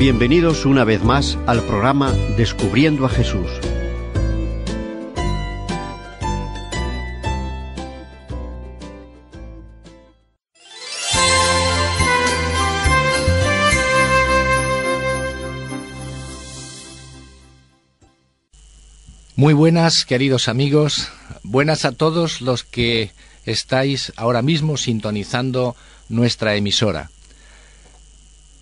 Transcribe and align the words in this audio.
Bienvenidos 0.00 0.64
una 0.64 0.84
vez 0.84 1.04
más 1.04 1.36
al 1.46 1.62
programa 1.62 2.12
Descubriendo 2.38 3.04
a 3.04 3.10
Jesús. 3.10 3.50
Muy 19.36 19.52
buenas, 19.52 20.06
queridos 20.06 20.48
amigos, 20.48 21.08
buenas 21.42 21.84
a 21.84 21.92
todos 21.92 22.40
los 22.40 22.64
que 22.64 23.10
estáis 23.44 24.14
ahora 24.16 24.40
mismo 24.40 24.78
sintonizando 24.78 25.76
nuestra 26.08 26.54
emisora. 26.56 27.10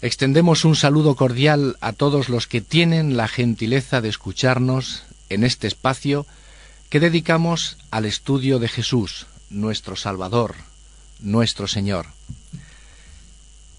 Extendemos 0.01 0.65
un 0.65 0.77
saludo 0.77 1.17
cordial 1.17 1.77
a 1.81 1.93
todos 1.93 2.29
los 2.29 2.47
que 2.47 2.61
tienen 2.61 3.17
la 3.17 3.27
gentileza 3.27 4.01
de 4.01 4.09
escucharnos 4.09 5.03
en 5.29 5.43
este 5.43 5.67
espacio 5.67 6.25
que 6.89 7.01
dedicamos 7.01 7.79
al 7.91 8.05
estudio 8.05 8.61
de 8.61 8.69
Jesús, 8.69 9.27
nuestro 9.51 9.97
Salvador, 9.97 10.55
nuestro 11.19 11.67
Señor. 11.67 12.07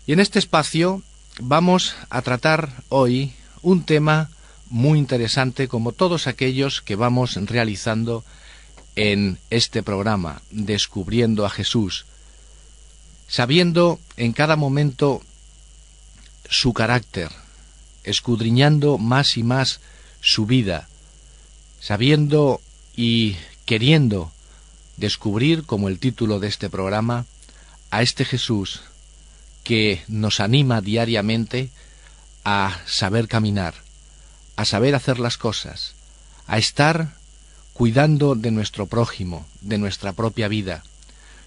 Y 0.05 0.11
en 0.11 0.19
este 0.19 0.39
espacio 0.39 1.01
vamos 1.39 1.95
a 2.09 2.21
tratar 2.21 2.69
hoy 2.89 3.31
un 3.61 3.85
tema 3.85 4.29
muy 4.69 4.99
interesante 4.99 5.69
como 5.69 5.93
todos 5.93 6.27
aquellos 6.27 6.81
que 6.81 6.97
vamos 6.97 7.35
realizando 7.45 8.25
en 8.97 9.37
este 9.51 9.83
programa, 9.83 10.41
descubriendo 10.51 11.45
a 11.45 11.49
Jesús, 11.49 12.05
sabiendo 13.29 14.01
en 14.17 14.33
cada 14.33 14.57
momento 14.57 15.21
su 16.49 16.73
carácter, 16.73 17.29
escudriñando 18.03 18.97
más 18.97 19.37
y 19.37 19.43
más 19.43 19.79
su 20.19 20.45
vida, 20.45 20.89
sabiendo 21.79 22.59
y 22.95 23.37
queriendo 23.65 24.31
descubrir, 24.97 25.63
como 25.63 25.87
el 25.87 25.99
título 25.99 26.39
de 26.39 26.47
este 26.47 26.69
programa, 26.69 27.25
a 27.91 28.01
este 28.01 28.25
Jesús 28.25 28.81
que 29.63 30.03
nos 30.07 30.39
anima 30.39 30.81
diariamente 30.81 31.69
a 32.43 32.79
saber 32.85 33.27
caminar, 33.27 33.75
a 34.55 34.65
saber 34.65 34.95
hacer 34.95 35.19
las 35.19 35.37
cosas, 35.37 35.93
a 36.47 36.57
estar 36.57 37.13
cuidando 37.73 38.35
de 38.35 38.51
nuestro 38.51 38.87
prójimo, 38.87 39.45
de 39.61 39.77
nuestra 39.77 40.13
propia 40.13 40.47
vida, 40.47 40.83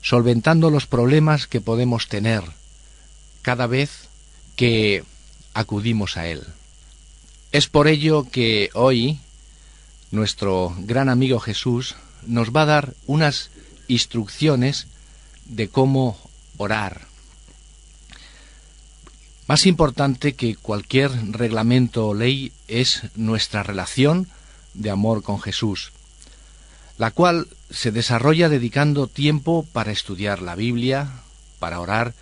solventando 0.01 0.71
los 0.71 0.87
problemas 0.87 1.47
que 1.47 1.61
podemos 1.61 2.09
tener 2.09 2.43
cada 3.43 3.67
vez 3.67 4.09
que 4.57 5.05
acudimos 5.55 6.17
a 6.17 6.27
Él. 6.27 6.43
Es 7.53 7.69
por 7.69 7.89
ello 7.89 8.27
que 8.31 8.71
hoy 8.75 9.19
nuestro 10.11 10.75
gran 10.79 11.09
amigo 11.09 11.41
Jesús 11.41 11.97
nos 12.27 12.51
va 12.51 12.63
a 12.63 12.67
dar 12.67 12.95
unas 13.07 13.51
instrucciones 13.89 14.87
de 15.47 15.69
cómo 15.69 16.19
orar. 16.57 17.03
Más 19.47 19.67
importante 19.67 20.35
que 20.35 20.55
cualquier 20.55 21.11
reglamento 21.33 22.09
o 22.09 22.15
ley 22.15 22.53
es 22.69 23.03
nuestra 23.17 23.63
relación 23.63 24.29
de 24.75 24.91
amor 24.91 25.23
con 25.23 25.41
Jesús, 25.41 25.93
la 26.97 27.11
cual 27.11 27.49
se 27.71 27.91
desarrolla 27.91 28.49
dedicando 28.49 29.09
tiempo 29.09 29.67
para 29.73 29.93
estudiar 29.93 30.41
la 30.41 30.55
Biblia, 30.55 31.11
para 31.59 31.81
orar 31.81 32.15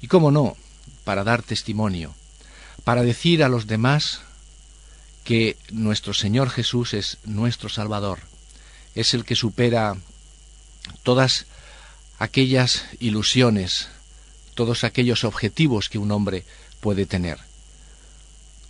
y, 0.00 0.06
como 0.06 0.30
no, 0.30 0.56
para 1.10 1.24
dar 1.24 1.42
testimonio, 1.42 2.14
para 2.84 3.02
decir 3.02 3.42
a 3.42 3.48
los 3.48 3.66
demás 3.66 4.20
que 5.24 5.56
nuestro 5.72 6.14
Señor 6.14 6.50
Jesús 6.50 6.94
es 6.94 7.18
nuestro 7.24 7.68
Salvador, 7.68 8.20
es 8.94 9.12
el 9.12 9.24
que 9.24 9.34
supera 9.34 9.96
todas 11.02 11.46
aquellas 12.20 12.84
ilusiones, 13.00 13.88
todos 14.54 14.84
aquellos 14.84 15.24
objetivos 15.24 15.88
que 15.88 15.98
un 15.98 16.12
hombre 16.12 16.44
puede 16.78 17.06
tener. 17.06 17.40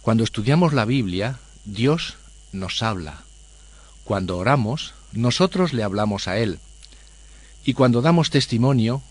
Cuando 0.01 0.25
estudiamos 0.25 0.73
la 0.73 0.87
Biblia, 0.87 1.39
Dios 1.67 2.17
nos 2.53 2.83
habla. 2.83 3.21
Cuando 4.05 4.39
oramos, 4.39 4.95
nosotros 5.13 5.75
le 5.75 5.83
hablamos 5.83 6.27
a 6.27 6.39
Él. 6.39 6.59
Y 7.67 7.75
cuando 7.75 8.01
damos 8.01 8.31
testimonio, 8.31 9.03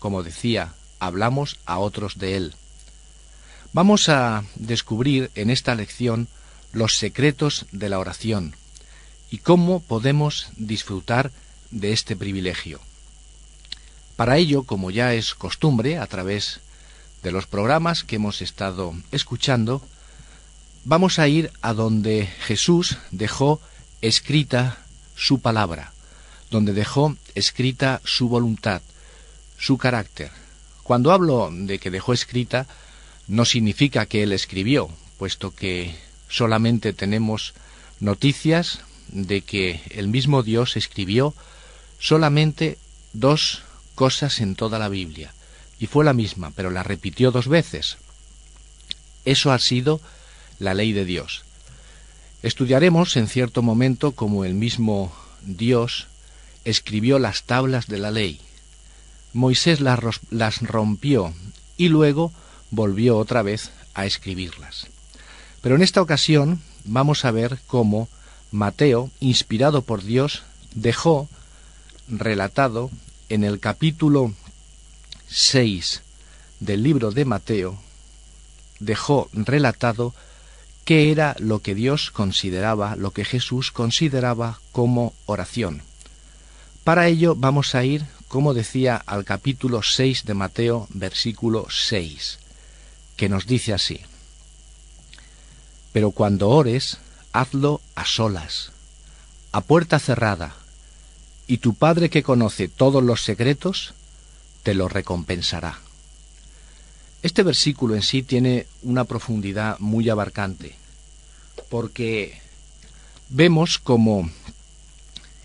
como 0.00 0.22
decía, 0.22 0.74
hablamos 0.98 1.56
a 1.64 1.78
otros 1.78 2.18
de 2.18 2.36
Él. 2.36 2.54
Vamos 3.74 4.08
a 4.08 4.44
descubrir 4.54 5.32
en 5.34 5.50
esta 5.50 5.74
lección 5.74 6.28
los 6.72 6.96
secretos 6.96 7.66
de 7.72 7.88
la 7.88 7.98
oración 7.98 8.54
y 9.32 9.38
cómo 9.38 9.80
podemos 9.80 10.46
disfrutar 10.56 11.32
de 11.72 11.92
este 11.92 12.14
privilegio. 12.14 12.78
Para 14.14 14.36
ello, 14.36 14.62
como 14.62 14.92
ya 14.92 15.12
es 15.14 15.34
costumbre, 15.34 15.98
a 15.98 16.06
través 16.06 16.60
de 17.24 17.32
los 17.32 17.48
programas 17.48 18.04
que 18.04 18.14
hemos 18.14 18.42
estado 18.42 18.94
escuchando, 19.10 19.82
vamos 20.84 21.18
a 21.18 21.26
ir 21.26 21.50
a 21.60 21.72
donde 21.72 22.28
Jesús 22.46 22.98
dejó 23.10 23.60
escrita 24.02 24.78
su 25.16 25.40
palabra, 25.40 25.92
donde 26.48 26.74
dejó 26.74 27.16
escrita 27.34 28.00
su 28.04 28.28
voluntad, 28.28 28.82
su 29.58 29.78
carácter. 29.78 30.30
Cuando 30.84 31.10
hablo 31.10 31.50
de 31.52 31.80
que 31.80 31.90
dejó 31.90 32.12
escrita, 32.12 32.68
no 33.28 33.44
significa 33.44 34.06
que 34.06 34.22
él 34.22 34.32
escribió, 34.32 34.90
puesto 35.18 35.54
que 35.54 35.94
solamente 36.28 36.92
tenemos 36.92 37.54
noticias 38.00 38.80
de 39.08 39.42
que 39.42 39.80
el 39.90 40.08
mismo 40.08 40.42
Dios 40.42 40.76
escribió 40.76 41.34
solamente 41.98 42.78
dos 43.12 43.62
cosas 43.94 44.40
en 44.40 44.56
toda 44.56 44.78
la 44.78 44.88
Biblia, 44.88 45.32
y 45.78 45.86
fue 45.86 46.04
la 46.04 46.12
misma, 46.12 46.52
pero 46.54 46.70
la 46.70 46.82
repitió 46.82 47.30
dos 47.30 47.48
veces. 47.48 47.96
Eso 49.24 49.52
ha 49.52 49.58
sido 49.58 50.00
la 50.58 50.74
ley 50.74 50.92
de 50.92 51.04
Dios. 51.04 51.44
Estudiaremos 52.42 53.16
en 53.16 53.28
cierto 53.28 53.62
momento 53.62 54.12
cómo 54.12 54.44
el 54.44 54.54
mismo 54.54 55.14
Dios 55.42 56.08
escribió 56.64 57.18
las 57.18 57.44
tablas 57.44 57.86
de 57.86 57.98
la 57.98 58.10
ley. 58.10 58.40
Moisés 59.32 59.80
las, 59.80 60.60
rompió 60.60 61.34
y 61.76 61.88
luego 61.88 62.32
volvió 62.70 63.16
otra 63.18 63.42
vez 63.42 63.70
a 63.94 64.06
escribirlas. 64.06 64.88
Pero 65.60 65.76
en 65.76 65.82
esta 65.82 66.02
ocasión 66.02 66.60
vamos 66.84 67.24
a 67.24 67.30
ver 67.30 67.58
cómo 67.66 68.08
Mateo, 68.50 69.10
inspirado 69.20 69.82
por 69.82 70.02
Dios, 70.02 70.42
dejó 70.74 71.28
relatado 72.08 72.90
en 73.28 73.44
el 73.44 73.58
capítulo 73.60 74.34
6 75.28 76.02
del 76.60 76.82
libro 76.82 77.10
de 77.10 77.24
Mateo, 77.24 77.78
dejó 78.78 79.28
relatado 79.32 80.14
qué 80.84 81.10
era 81.10 81.34
lo 81.38 81.60
que 81.60 81.74
Dios 81.74 82.10
consideraba, 82.10 82.94
lo 82.96 83.12
que 83.12 83.24
Jesús 83.24 83.72
consideraba 83.72 84.60
como 84.70 85.14
oración. 85.26 85.82
Para 86.84 87.08
ello 87.08 87.34
vamos 87.34 87.74
a 87.74 87.84
ir, 87.84 88.04
como 88.28 88.52
decía, 88.52 88.96
al 89.06 89.24
capítulo 89.24 89.82
6 89.82 90.26
de 90.26 90.34
Mateo, 90.34 90.86
versículo 90.90 91.66
6 91.70 92.43
que 93.16 93.28
nos 93.28 93.46
dice 93.46 93.72
así, 93.72 94.00
pero 95.92 96.10
cuando 96.10 96.48
ores, 96.50 96.98
hazlo 97.32 97.80
a 97.94 98.04
solas, 98.04 98.72
a 99.52 99.60
puerta 99.60 99.98
cerrada, 99.98 100.56
y 101.46 101.58
tu 101.58 101.74
Padre 101.74 102.10
que 102.10 102.22
conoce 102.22 102.68
todos 102.68 103.02
los 103.02 103.22
secretos, 103.22 103.94
te 104.62 104.74
lo 104.74 104.88
recompensará. 104.88 105.78
Este 107.22 107.42
versículo 107.42 107.94
en 107.94 108.02
sí 108.02 108.22
tiene 108.22 108.66
una 108.82 109.04
profundidad 109.04 109.78
muy 109.78 110.08
abarcante, 110.08 110.74
porque 111.68 112.40
vemos 113.28 113.78
como 113.78 114.30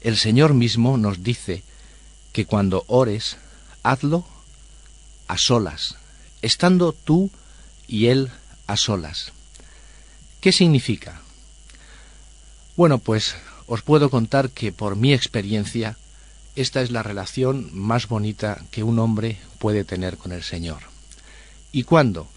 el 0.02 0.18
Señor 0.18 0.54
mismo 0.54 0.98
nos 0.98 1.24
dice 1.24 1.64
que 2.34 2.46
cuando 2.46 2.86
ores, 2.88 3.38
hazlo 3.84 4.26
a 5.28 5.38
solas, 5.38 5.96
estando 6.42 6.94
tú 6.94 7.30
y 7.90 8.08
él 8.08 8.30
a 8.68 8.78
solas. 8.78 9.34
¿Qué 10.40 10.52
significa? 10.52 11.22
Bueno, 12.78 13.00
pues 13.00 13.36
os 13.68 13.82
puedo 13.82 14.10
contar 14.10 14.52
que 14.52 14.72
por 14.72 14.96
mi 14.96 15.14
experiencia 15.14 15.98
esta 16.56 16.82
es 16.82 16.92
la 16.92 17.04
relación 17.04 17.70
más 17.74 18.08
bonita 18.08 18.62
que 18.72 18.84
un 18.84 19.00
hombre 19.00 19.38
puede 19.58 19.84
tener 19.84 20.18
con 20.18 20.32
el 20.32 20.44
Señor. 20.44 20.84
¿Y 21.72 21.84
cuándo? 21.84 22.28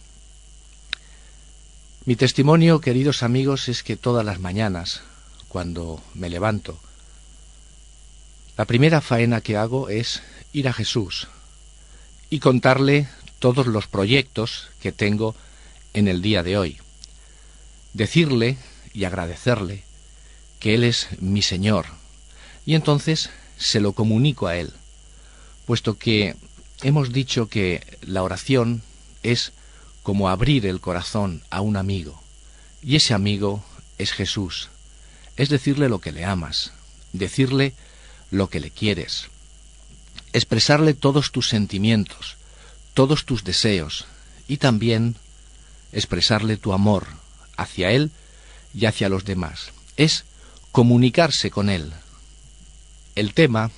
Mi 2.07 2.17
testimonio, 2.17 2.81
queridos 2.81 3.23
amigos, 3.23 3.69
es 3.69 3.83
que 3.83 3.97
todas 3.97 4.25
las 4.25 4.41
mañanas, 4.41 5.03
cuando 5.49 6.03
me 6.15 6.31
levanto, 6.31 6.81
la 8.57 8.65
primera 8.65 9.01
faena 9.01 9.41
que 9.41 9.57
hago 9.57 9.89
es 9.89 10.23
ir 10.53 10.69
a 10.69 10.73
Jesús 10.73 11.29
y 12.31 12.41
contarle 12.41 13.09
todos 13.43 13.67
los 13.67 13.89
proyectos 13.89 14.69
que 14.81 14.93
tengo 14.93 15.35
en 15.95 16.07
el 16.07 16.23
día 16.23 16.45
de 16.45 16.57
hoy. 16.57 16.79
decirle 17.93 18.57
y 18.95 19.03
agradecerle 19.03 19.83
que 20.61 20.75
Él 20.75 20.85
es 20.85 21.09
mi 21.21 21.43
Señor. 21.43 21.87
Y 22.65 22.77
entonces 22.77 23.31
se 23.59 23.81
lo 23.81 23.95
comunico 23.95 24.47
a 24.47 24.57
Él, 24.57 24.73
puesto 25.67 25.99
que 25.99 26.37
hemos 26.83 27.13
dicho 27.13 27.49
que 27.49 27.85
la 28.03 28.23
oración 28.23 28.81
es 29.25 29.51
como 30.05 30.29
abrir 30.29 30.65
el 30.65 30.81
corazón 30.81 31.43
a 31.51 31.63
un 31.63 31.77
amigo, 31.77 32.23
y 32.81 32.95
ese 32.95 33.13
amigo 33.13 33.65
es 33.99 34.13
Jesús, 34.13 34.69
es 35.37 35.49
decirle 35.49 35.89
lo 35.89 35.99
que 35.99 36.13
le 36.13 36.25
amas, 36.25 36.73
decirle 37.13 37.75
lo 38.31 38.49
que 38.49 38.61
le 38.61 38.71
quieres, 38.71 39.27
expresarle 40.33 40.95
todos 40.95 41.33
tus 41.33 41.49
sentimientos, 41.49 42.37
todos 42.95 43.25
tus 43.25 43.45
deseos, 43.45 44.07
y 44.49 44.59
también 44.59 45.17
expresarle 45.93 46.57
tu 46.57 46.73
amor 46.73 47.07
hacia 47.57 47.91
Él 47.91 48.11
y 48.75 48.87
hacia 48.87 49.09
los 49.09 49.25
demás. 49.25 49.73
Es 49.97 50.25
comunicarse 50.73 51.51
con 51.51 51.69
Él. 51.69 51.93
El 53.15 53.35
tema 53.35 53.71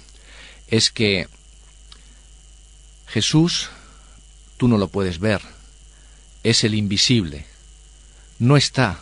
es 0.69 0.91
que 0.91 1.29
Jesús, 3.07 3.69
tú 4.57 4.69
no 4.69 4.79
lo 4.79 4.89
puedes 4.89 5.19
ver, 5.19 5.43
es 6.43 6.65
el 6.65 6.75
invisible, 6.75 7.47
no 8.39 8.57
está 8.57 9.01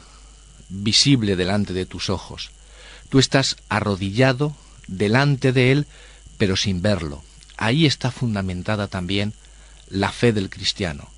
visible 0.68 1.36
delante 1.36 1.72
de 1.72 1.86
tus 1.86 2.10
ojos. 2.10 2.50
Tú 3.08 3.18
estás 3.18 3.56
arrodillado 3.68 4.56
delante 4.86 5.52
de 5.52 5.72
Él, 5.72 5.86
pero 6.38 6.56
sin 6.56 6.80
verlo. 6.82 7.22
Ahí 7.56 7.86
está 7.86 8.10
fundamentada 8.10 8.88
también 8.88 9.34
la 9.92 10.10
fe 10.10 10.32
del 10.32 10.48
cristiano. 10.48 11.10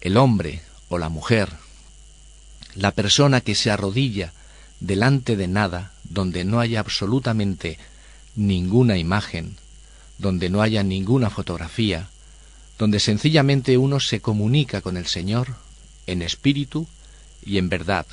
El 0.00 0.16
hombre 0.16 0.62
o 0.88 0.96
la 0.96 1.10
mujer, 1.10 1.50
la 2.74 2.92
persona 2.92 3.42
que 3.42 3.54
se 3.54 3.70
arrodilla 3.70 4.32
delante 4.80 5.36
de 5.36 5.46
nada, 5.46 5.92
donde 6.04 6.44
no 6.44 6.60
haya 6.60 6.80
absolutamente 6.80 7.78
ninguna 8.36 8.96
imagen, 8.96 9.56
donde 10.18 10.48
no 10.48 10.62
haya 10.62 10.82
ninguna 10.82 11.28
fotografía, 11.28 12.08
donde 12.78 13.00
sencillamente 13.00 13.76
uno 13.76 14.00
se 14.00 14.20
comunica 14.20 14.80
con 14.80 14.96
el 14.96 15.06
Señor 15.06 15.56
en 16.06 16.22
espíritu 16.22 16.88
y 17.44 17.58
en 17.58 17.68
verdad, 17.68 18.06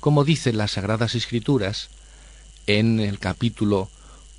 como 0.00 0.24
dicen 0.24 0.58
las 0.58 0.72
Sagradas 0.72 1.14
Escrituras 1.14 1.88
en 2.66 2.98
el 2.98 3.20
capítulo 3.20 3.88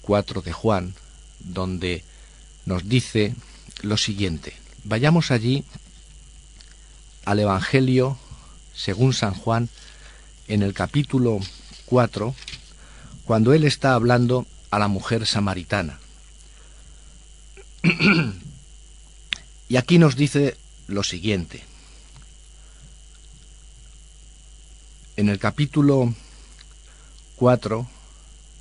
4 0.01 0.41
de 0.41 0.51
Juan, 0.51 0.95
donde 1.39 2.03
nos 2.65 2.89
dice 2.89 3.35
lo 3.81 3.97
siguiente. 3.97 4.53
Vayamos 4.83 5.31
allí 5.31 5.63
al 7.25 7.39
Evangelio 7.39 8.17
según 8.73 9.13
San 9.13 9.33
Juan 9.33 9.69
en 10.47 10.63
el 10.63 10.73
capítulo 10.73 11.39
4, 11.85 12.35
cuando 13.25 13.53
él 13.53 13.63
está 13.63 13.93
hablando 13.93 14.45
a 14.69 14.79
la 14.79 14.87
mujer 14.87 15.25
samaritana. 15.25 15.99
y 19.69 19.75
aquí 19.77 19.97
nos 19.97 20.15
dice 20.15 20.57
lo 20.87 21.03
siguiente. 21.03 21.63
En 25.15 25.29
el 25.29 25.39
capítulo 25.39 26.13
4, 27.35 27.87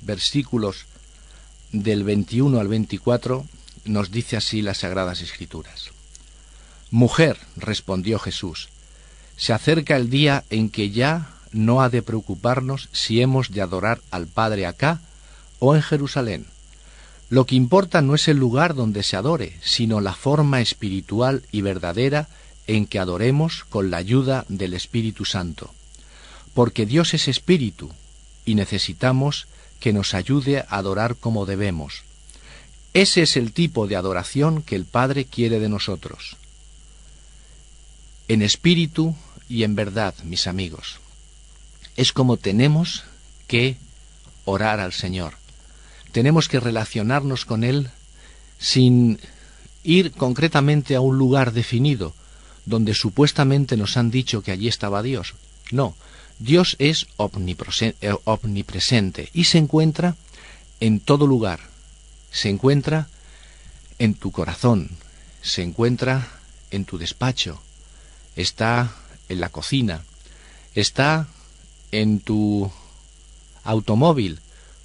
versículos 0.01 0.85
del 1.71 2.03
21 2.03 2.59
al 2.59 2.67
24, 2.67 3.45
nos 3.85 4.11
dice 4.11 4.37
así 4.37 4.61
las 4.61 4.79
Sagradas 4.79 5.21
Escrituras. 5.21 5.91
Mujer, 6.89 7.37
respondió 7.55 8.19
Jesús, 8.19 8.69
se 9.37 9.53
acerca 9.53 9.95
el 9.95 10.09
día 10.09 10.43
en 10.49 10.69
que 10.69 10.91
ya 10.91 11.29
no 11.51 11.81
ha 11.81 11.89
de 11.89 12.01
preocuparnos 12.01 12.89
si 12.91 13.21
hemos 13.21 13.51
de 13.51 13.61
adorar 13.61 14.01
al 14.11 14.27
Padre 14.27 14.65
acá 14.65 15.01
o 15.59 15.75
en 15.75 15.81
Jerusalén. 15.81 16.45
Lo 17.29 17.45
que 17.45 17.55
importa 17.55 18.01
no 18.01 18.13
es 18.13 18.27
el 18.27 18.37
lugar 18.37 18.75
donde 18.75 19.03
se 19.03 19.15
adore, 19.15 19.57
sino 19.63 20.01
la 20.01 20.13
forma 20.13 20.59
espiritual 20.59 21.43
y 21.51 21.61
verdadera 21.61 22.27
en 22.67 22.85
que 22.85 22.99
adoremos 22.99 23.63
con 23.69 23.89
la 23.89 23.97
ayuda 23.97 24.45
del 24.49 24.73
Espíritu 24.73 25.23
Santo. 25.25 25.73
Porque 26.53 26.85
Dios 26.85 27.13
es 27.13 27.27
espíritu 27.27 27.89
y 28.45 28.55
necesitamos 28.55 29.47
que 29.79 29.93
nos 29.93 30.13
ayude 30.13 30.59
a 30.59 30.77
adorar 30.77 31.15
como 31.15 31.45
debemos. 31.45 32.03
Ese 32.93 33.21
es 33.21 33.37
el 33.37 33.53
tipo 33.53 33.87
de 33.87 33.95
adoración 33.95 34.61
que 34.61 34.75
el 34.75 34.85
Padre 34.85 35.25
quiere 35.25 35.59
de 35.59 35.69
nosotros. 35.69 36.35
En 38.27 38.41
espíritu 38.41 39.15
y 39.47 39.63
en 39.63 39.75
verdad, 39.75 40.13
mis 40.23 40.47
amigos. 40.47 40.99
Es 41.95 42.13
como 42.13 42.37
tenemos 42.37 43.03
que 43.47 43.77
orar 44.45 44.79
al 44.79 44.93
Señor. 44.93 45.33
Tenemos 46.11 46.47
que 46.49 46.59
relacionarnos 46.59 47.45
con 47.45 47.63
Él 47.63 47.89
sin 48.59 49.19
ir 49.83 50.11
concretamente 50.11 50.95
a 50.95 51.01
un 51.01 51.17
lugar 51.17 51.53
definido, 51.53 52.13
donde 52.65 52.93
supuestamente 52.93 53.77
nos 53.77 53.97
han 53.97 54.11
dicho 54.11 54.41
que 54.41 54.51
allí 54.51 54.67
estaba 54.67 55.01
Dios. 55.01 55.33
No, 55.71 55.95
Dios 56.39 56.75
es 56.79 57.07
eh, 57.17 58.13
omnipresente 58.25 59.29
y 59.33 59.45
se 59.45 59.57
encuentra 59.57 60.15
en 60.79 60.99
todo 60.99 61.25
lugar. 61.27 61.70
Se 62.31 62.49
encuentra 62.49 63.07
en 63.99 64.15
tu 64.15 64.31
corazón, 64.31 64.89
se 65.41 65.61
encuentra 65.61 66.27
en 66.71 66.85
tu 66.85 66.97
despacho, 66.97 67.61
está 68.35 68.95
en 69.29 69.39
la 69.39 69.49
cocina, 69.49 70.03
está 70.73 71.27
en 71.91 72.19
tu 72.19 72.71
automóvil 73.63 74.39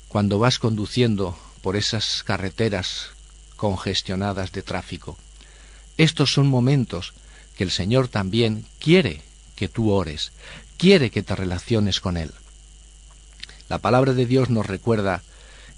cuando 0.09 0.39
vas 0.39 0.59
conduciendo 0.59 1.39
por 1.63 1.77
esas 1.77 2.23
carreteras 2.23 3.09
congestionadas 3.57 4.53
de 4.53 4.63
tráfico. 4.63 5.17
Estos 5.97 6.33
son 6.33 6.49
momentos 6.49 7.15
que 7.57 7.65
el 7.65 7.71
Señor 7.71 8.09
también 8.09 8.67
quiere 8.79 9.23
que 9.55 9.69
tú 9.69 9.91
ores, 9.91 10.33
quiere 10.77 11.11
que 11.11 11.23
te 11.23 11.35
relaciones 11.35 12.01
con 12.01 12.17
Él. 12.17 12.33
La 13.69 13.79
palabra 13.79 14.13
de 14.13 14.27
Dios 14.27 14.51
nos 14.51 14.67
recuerda, 14.67 15.23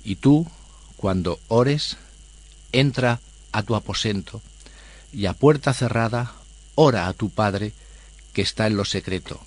y 0.05 0.17
tú, 0.17 0.47
cuando 0.99 1.39
ores, 1.47 1.97
entra 2.73 3.21
a 3.53 3.63
tu 3.63 3.77
aposento 3.77 4.43
y 5.13 5.27
a 5.27 5.33
puerta 5.33 5.73
cerrada, 5.73 6.33
ora 6.75 7.07
a 7.07 7.13
tu 7.13 7.31
Padre 7.31 7.73
que 8.33 8.43
está 8.43 8.67
en 8.67 8.77
lo 8.77 8.85
secreto. 8.85 9.41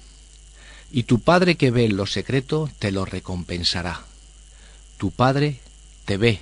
Y 0.92 1.04
tu 1.04 1.20
Padre 1.20 1.56
que 1.56 1.70
ve 1.70 1.86
en 1.86 1.98
lo 1.98 2.06
secreto 2.06 2.70
te 2.80 2.92
lo 2.92 3.04
recompensará. 3.04 4.02
Tu 4.98 5.12
Padre 5.12 5.60
te 6.06 6.16
ve, 6.16 6.40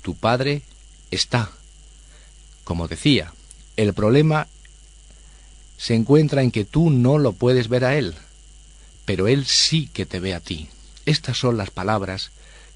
tu 0.00 0.16
Padre 0.16 0.62
está. 1.10 1.50
Como 2.64 2.88
decía, 2.88 3.34
el 3.76 3.92
problema 3.92 4.48
se 5.76 5.94
encuentra 5.94 6.42
en 6.42 6.50
que 6.50 6.64
tú 6.64 6.88
no 6.88 7.18
lo 7.18 7.34
puedes 7.34 7.68
ver 7.68 7.84
a 7.84 7.96
Él, 7.96 8.14
pero 9.04 9.28
Él 9.28 9.44
sí 9.44 9.90
que 9.92 10.06
te 10.06 10.20
ve 10.20 10.34
a 10.34 10.40
ti. 10.40 10.68
Estas 11.04 11.36
son 11.36 11.58
las 11.58 11.70
palabras 11.70 12.30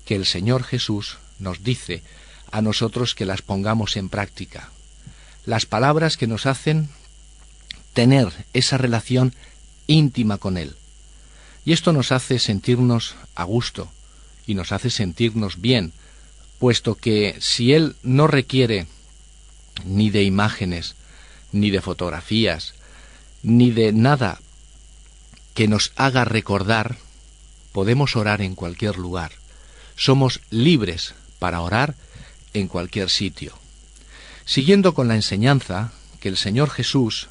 que 0.04 0.16
el 0.16 0.26
Señor 0.26 0.62
Jesús 0.62 1.16
nos 1.38 1.62
dice 1.62 2.02
a 2.50 2.62
nosotros 2.62 3.14
que 3.14 3.26
las 3.26 3.43
pongamos 3.43 3.97
en 3.97 4.09
práctica. 4.09 4.71
Las 5.45 5.66
palabras 5.66 6.16
que 6.16 6.26
nos 6.26 6.47
hacen 6.47 6.88
tener 7.93 8.33
esa 8.52 8.78
relación 8.78 9.35
íntima 9.87 10.38
con 10.38 10.57
Él. 10.57 10.76
Y 11.64 11.73
esto 11.73 11.93
nos 11.93 12.12
hace 12.12 12.38
sentirnos 12.38 13.14
a 13.35 13.45
gusto 13.45 13.90
y 14.47 14.55
nos 14.55 14.73
hace 14.73 14.90
sentirnos 14.90 15.61
bien, 15.61 15.93
puesto 16.59 16.95
que 16.95 17.37
si 17.40 17.73
Él 17.73 17.97
no 18.02 18.26
requiere 18.26 18.87
ni 19.85 20.11
de 20.11 20.23
imágenes, 20.23 20.95
ni 21.52 21.71
de 21.71 21.81
fotografías, 21.81 22.75
ni 23.43 23.71
de 23.71 23.93
nada 23.93 24.40
que 25.55 25.69
nos 25.69 25.93
haga 25.97 26.25
recordar, 26.25 26.99
podemos 27.73 28.16
orar 28.16 28.43
en 28.43 28.55
cualquier 28.55 28.97
lugar. 28.97 29.33
Somos 29.97 30.40
libres 30.50 31.14
para 31.38 31.61
orar 31.61 31.95
en 32.55 32.69
cualquier 32.69 33.11
sitio. 33.11 33.55
Siguiendo 34.45 34.95
con 34.95 35.09
la 35.09 35.14
enseñanza 35.14 35.93
que 36.21 36.28
el 36.28 36.37
Señor 36.37 36.71
Jesús 36.71 37.28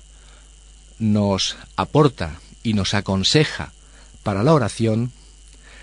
nos 1.00 1.58
aporta 1.76 2.40
y 2.64 2.74
nos 2.74 2.94
aconseja 2.94 3.74
para 4.24 4.44
la 4.44 4.54
oración, 4.54 5.12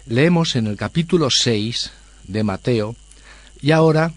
leemos 0.07 0.57
en 0.57 0.67
el 0.67 0.77
capítulo 0.77 1.31
6 1.31 1.91
de 2.25 2.43
Mateo 2.45 2.97
y 3.61 3.73
ahora 3.73 4.13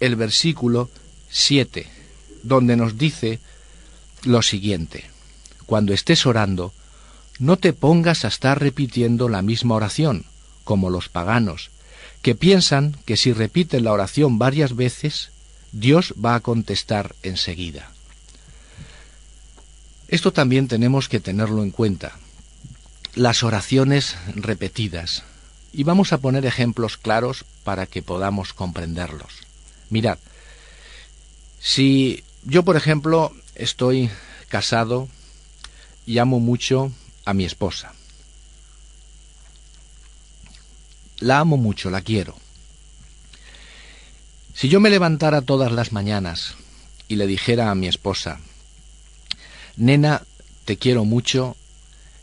el 0.00 0.16
versículo 0.16 0.90
7, 1.30 1.86
donde 2.42 2.76
nos 2.76 2.98
dice 2.98 3.40
lo 4.24 4.42
siguiente 4.42 5.14
cuando 5.66 5.92
estés 5.92 6.26
orando, 6.26 6.72
no 7.38 7.56
te 7.56 7.72
pongas 7.72 8.24
a 8.24 8.28
estar 8.28 8.60
repitiendo 8.60 9.28
la 9.28 9.42
misma 9.42 9.74
oración, 9.74 10.24
como 10.62 10.90
los 10.90 11.08
paganos, 11.08 11.70
que 12.24 12.34
piensan 12.34 12.96
que 13.04 13.18
si 13.18 13.34
repiten 13.34 13.84
la 13.84 13.92
oración 13.92 14.38
varias 14.38 14.74
veces, 14.74 15.30
Dios 15.72 16.14
va 16.16 16.34
a 16.34 16.40
contestar 16.40 17.14
enseguida. 17.22 17.90
Esto 20.08 20.32
también 20.32 20.66
tenemos 20.66 21.10
que 21.10 21.20
tenerlo 21.20 21.62
en 21.62 21.70
cuenta. 21.70 22.16
las 23.14 23.42
oraciones 23.44 24.16
repetidas. 24.34 25.22
Y 25.72 25.84
vamos 25.84 26.12
a 26.12 26.18
poner 26.18 26.46
ejemplos 26.46 26.96
claros 26.96 27.44
para 27.62 27.86
que 27.86 28.02
podamos 28.02 28.54
comprenderlos. 28.54 29.32
Mirad, 29.90 30.18
si 31.60 32.24
yo, 32.42 32.64
por 32.64 32.76
ejemplo, 32.76 33.32
estoy 33.54 34.10
casado 34.48 35.08
y 36.06 36.18
amo 36.18 36.40
mucho 36.40 36.90
a 37.24 37.34
mi 37.34 37.44
esposa. 37.44 37.92
La 41.24 41.38
amo 41.38 41.56
mucho, 41.56 41.88
la 41.88 42.02
quiero. 42.02 42.36
Si 44.52 44.68
yo 44.68 44.78
me 44.78 44.90
levantara 44.90 45.40
todas 45.40 45.72
las 45.72 45.90
mañanas 45.90 46.54
y 47.08 47.16
le 47.16 47.26
dijera 47.26 47.70
a 47.70 47.74
mi 47.74 47.88
esposa, 47.88 48.40
Nena, 49.78 50.20
te 50.66 50.76
quiero 50.76 51.06
mucho, 51.06 51.56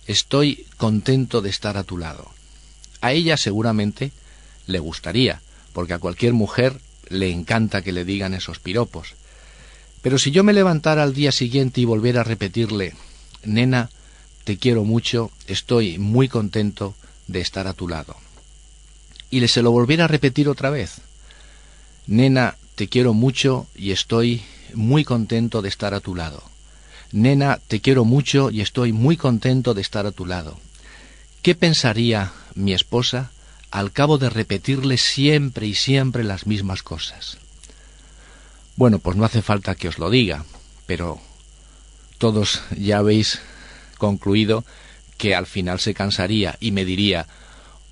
estoy 0.05 0.67
contento 0.77 1.41
de 1.41 1.49
estar 1.49 1.77
a 1.77 1.83
tu 1.83 1.97
lado. 1.97 2.29
A 3.01 3.11
ella 3.11 3.37
seguramente 3.37 4.11
le 4.67 4.77
gustaría, 4.77 5.41
porque 5.73 5.93
a 5.95 5.99
cualquier 5.99 6.33
mujer 6.33 6.79
le 7.09 7.31
encanta 7.31 7.81
que 7.81 7.93
le 7.93 8.05
digan 8.05 8.35
esos 8.35 8.59
piropos. 8.59 9.15
Pero 10.03 10.19
si 10.19 10.29
yo 10.29 10.43
me 10.43 10.53
levantara 10.53 11.01
al 11.01 11.15
día 11.15 11.31
siguiente 11.31 11.81
y 11.81 11.85
volviera 11.85 12.21
a 12.21 12.25
repetirle, 12.25 12.93
Nena, 13.45 13.89
te 14.43 14.59
quiero 14.59 14.83
mucho, 14.83 15.31
estoy 15.47 15.97
muy 15.97 16.27
contento 16.27 16.93
de 17.25 17.41
estar 17.41 17.65
a 17.65 17.73
tu 17.73 17.87
lado. 17.87 18.15
Y 19.31 19.39
le 19.39 19.47
se 19.47 19.63
lo 19.63 19.71
volviera 19.71 20.05
a 20.05 20.07
repetir 20.07 20.47
otra 20.47 20.69
vez, 20.69 21.01
Nena, 22.05 22.57
te 22.75 22.87
quiero 22.87 23.13
mucho 23.13 23.67
y 23.75 23.91
estoy 23.91 24.43
muy 24.73 25.03
contento 25.03 25.61
de 25.61 25.69
estar 25.69 25.93
a 25.93 25.99
tu 25.99 26.15
lado. 26.15 26.43
Nena, 27.11 27.59
te 27.67 27.81
quiero 27.81 28.05
mucho 28.05 28.49
y 28.49 28.61
estoy 28.61 28.91
muy 28.91 29.17
contento 29.17 29.73
de 29.73 29.81
estar 29.81 30.05
a 30.05 30.11
tu 30.11 30.25
lado. 30.25 30.59
¿Qué 31.41 31.55
pensaría 31.55 32.31
mi 32.55 32.73
esposa 32.73 33.31
al 33.69 33.91
cabo 33.91 34.17
de 34.17 34.29
repetirle 34.29 34.97
siempre 34.97 35.67
y 35.67 35.75
siempre 35.75 36.23
las 36.23 36.47
mismas 36.47 36.83
cosas? 36.83 37.37
Bueno, 38.75 38.99
pues 38.99 39.17
no 39.17 39.25
hace 39.25 39.41
falta 39.41 39.75
que 39.75 39.87
os 39.87 39.99
lo 39.99 40.09
diga, 40.09 40.45
pero 40.85 41.19
todos 42.17 42.61
ya 42.77 42.97
habéis 42.99 43.39
concluido 43.97 44.63
que 45.17 45.35
al 45.35 45.45
final 45.45 45.79
se 45.79 45.93
cansaría 45.93 46.57
y 46.59 46.71
me 46.71 46.85
diría 46.85 47.27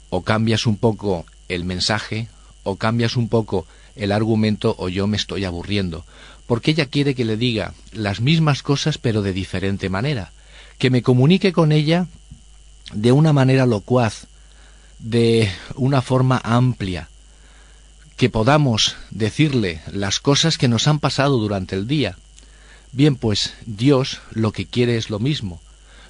o 0.10 0.22
cambias 0.24 0.66
un 0.66 0.78
poco 0.78 1.26
el 1.48 1.64
mensaje 1.64 2.28
o 2.64 2.76
cambias 2.76 3.16
un 3.16 3.30
poco 3.30 3.66
el 3.96 4.12
argumento 4.12 4.76
o 4.78 4.90
yo 4.90 5.08
me 5.08 5.18
estoy 5.18 5.46
aburriendo, 5.46 6.06
porque 6.48 6.72
ella 6.72 6.86
quiere 6.86 7.16
que 7.16 7.26
le 7.26 7.38
diga 7.38 7.74
las 7.92 8.22
mismas 8.22 8.64
cosas 8.64 8.98
pero 8.98 9.22
de 9.22 9.34
diferente 9.34 9.90
manera, 9.90 10.32
que 10.78 10.90
me 10.90 11.02
comunique 11.02 11.54
con 11.54 11.72
ella 11.72 12.08
de 12.94 13.12
una 13.12 13.34
manera 13.34 13.66
locuaz, 13.66 14.28
de 15.00 15.52
una 15.76 16.02
forma 16.02 16.42
amplia, 16.44 17.10
que 18.18 18.30
podamos 18.30 18.96
decirle 19.12 19.82
las 19.92 20.20
cosas 20.20 20.58
que 20.58 20.68
nos 20.68 20.88
han 20.88 21.00
pasado 21.00 21.38
durante 21.38 21.76
el 21.76 21.88
día. 21.88 22.18
Bien, 22.92 23.16
pues 23.16 23.54
Dios 23.66 24.20
lo 24.32 24.52
que 24.52 24.66
quiere 24.66 24.98
es 24.98 25.10
lo 25.10 25.20
mismo. 25.20 25.62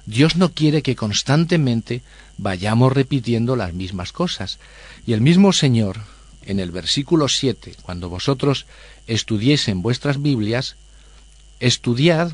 Dios 0.06 0.36
no 0.36 0.52
quiere 0.52 0.82
que 0.82 0.96
constantemente 0.96 2.02
vayamos 2.38 2.92
repitiendo 2.92 3.56
las 3.56 3.74
mismas 3.74 4.12
cosas. 4.12 4.58
Y 5.06 5.12
el 5.12 5.20
mismo 5.20 5.52
Señor 5.52 5.98
en 6.44 6.58
el 6.58 6.70
versículo 6.70 7.28
7, 7.28 7.74
cuando 7.82 8.08
vosotros 8.08 8.66
estudiesen 9.06 9.82
vuestras 9.82 10.20
Biblias, 10.20 10.76
estudiad 11.60 12.32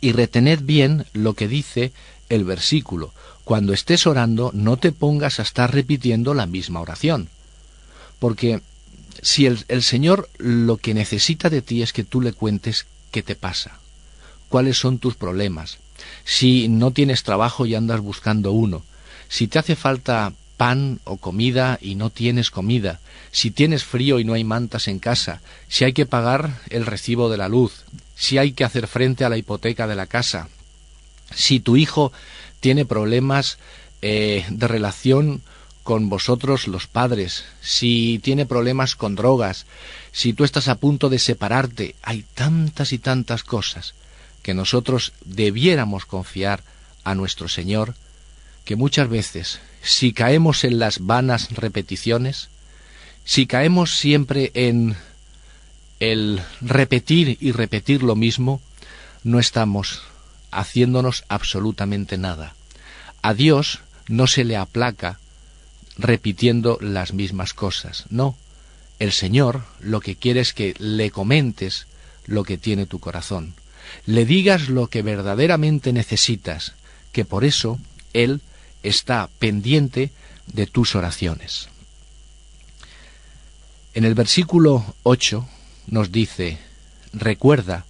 y 0.00 0.12
retened 0.12 0.60
bien 0.62 1.06
lo 1.12 1.34
que 1.34 1.48
dice 1.48 1.92
el 2.28 2.44
versículo. 2.44 3.12
Cuando 3.44 3.72
estés 3.72 4.06
orando, 4.06 4.50
no 4.54 4.76
te 4.76 4.92
pongas 4.92 5.38
a 5.38 5.42
estar 5.42 5.72
repitiendo 5.72 6.34
la 6.34 6.46
misma 6.46 6.80
oración. 6.80 7.28
Porque 8.18 8.60
si 9.20 9.46
el, 9.46 9.64
el, 9.68 9.82
Señor 9.82 10.28
lo 10.38 10.78
que 10.78 10.94
necesita 10.94 11.50
de 11.50 11.62
ti 11.62 11.82
es 11.82 11.92
que 11.92 12.04
tú 12.04 12.20
le 12.20 12.32
cuentes 12.32 12.86
qué 13.10 13.22
te 13.22 13.36
pasa, 13.36 13.78
cuáles 14.48 14.78
son 14.78 14.98
tus 14.98 15.14
problemas, 15.14 15.78
si 16.24 16.68
no 16.68 16.90
tienes 16.90 17.22
trabajo 17.22 17.66
y 17.66 17.74
andas 17.74 18.00
buscando 18.00 18.52
uno, 18.52 18.82
si 19.28 19.48
te 19.48 19.58
hace 19.58 19.76
falta 19.76 20.32
pan 20.56 21.00
o 21.04 21.16
comida 21.16 21.78
y 21.80 21.94
no 21.94 22.10
tienes 22.10 22.50
comida, 22.50 23.00
si 23.32 23.50
tienes 23.50 23.82
frío 23.82 24.20
y 24.20 24.24
no 24.24 24.34
hay 24.34 24.44
mantas 24.44 24.88
en 24.88 24.98
casa, 24.98 25.40
si 25.68 25.84
hay 25.84 25.92
que 25.92 26.06
pagar 26.06 26.60
el 26.70 26.86
recibo 26.86 27.30
de 27.30 27.38
la 27.38 27.48
luz, 27.48 27.84
si 28.14 28.38
hay 28.38 28.52
que 28.52 28.64
hacer 28.64 28.86
frente 28.86 29.24
a 29.24 29.28
la 29.28 29.38
hipoteca 29.38 29.86
de 29.86 29.96
la 29.96 30.06
casa, 30.06 30.48
si 31.34 31.60
tu 31.60 31.76
hijo 31.76 32.12
tiene 32.60 32.84
problemas 32.84 33.58
eh, 34.02 34.44
de 34.50 34.68
relación 34.68 35.42
con 35.82 36.08
vosotros 36.08 36.68
los 36.68 36.86
padres, 36.86 37.44
si 37.60 38.20
tiene 38.22 38.46
problemas 38.46 38.94
con 38.94 39.16
drogas, 39.16 39.66
si 40.12 40.32
tú 40.32 40.44
estás 40.44 40.68
a 40.68 40.76
punto 40.76 41.08
de 41.08 41.18
separarte, 41.18 41.96
hay 42.02 42.24
tantas 42.34 42.92
y 42.92 42.98
tantas 42.98 43.42
cosas 43.42 43.94
que 44.42 44.54
nosotros 44.54 45.12
debiéramos 45.24 46.04
confiar 46.06 46.62
a 47.04 47.14
nuestro 47.14 47.48
Señor, 47.48 47.94
que 48.64 48.76
muchas 48.76 49.08
veces 49.08 49.60
si 49.82 50.12
caemos 50.12 50.64
en 50.64 50.78
las 50.78 51.00
vanas 51.00 51.50
repeticiones, 51.50 52.48
si 53.24 53.46
caemos 53.46 53.96
siempre 53.96 54.50
en 54.54 54.96
el 56.00 56.40
repetir 56.60 57.36
y 57.40 57.52
repetir 57.52 58.02
lo 58.02 58.16
mismo, 58.16 58.60
no 59.24 59.38
estamos 59.38 60.02
haciéndonos 60.50 61.24
absolutamente 61.28 62.18
nada. 62.18 62.54
A 63.22 63.34
Dios 63.34 63.80
no 64.08 64.26
se 64.26 64.44
le 64.44 64.56
aplaca 64.56 65.18
repitiendo 65.98 66.78
las 66.80 67.12
mismas 67.12 67.54
cosas, 67.54 68.04
no. 68.10 68.36
El 68.98 69.12
Señor 69.12 69.62
lo 69.80 70.00
que 70.00 70.16
quiere 70.16 70.40
es 70.40 70.52
que 70.52 70.74
le 70.78 71.10
comentes 71.10 71.86
lo 72.26 72.44
que 72.44 72.58
tiene 72.58 72.86
tu 72.86 72.98
corazón, 72.98 73.54
le 74.06 74.24
digas 74.24 74.68
lo 74.68 74.88
que 74.88 75.02
verdaderamente 75.02 75.92
necesitas, 75.92 76.74
que 77.12 77.24
por 77.24 77.44
eso 77.44 77.78
Él 78.12 78.40
está 78.82 79.28
pendiente 79.38 80.10
de 80.46 80.66
tus 80.66 80.94
oraciones. 80.94 81.68
En 83.94 84.04
el 84.04 84.14
versículo 84.14 84.94
8 85.02 85.46
nos 85.88 86.10
dice, 86.10 86.58
recuerda 87.12 87.84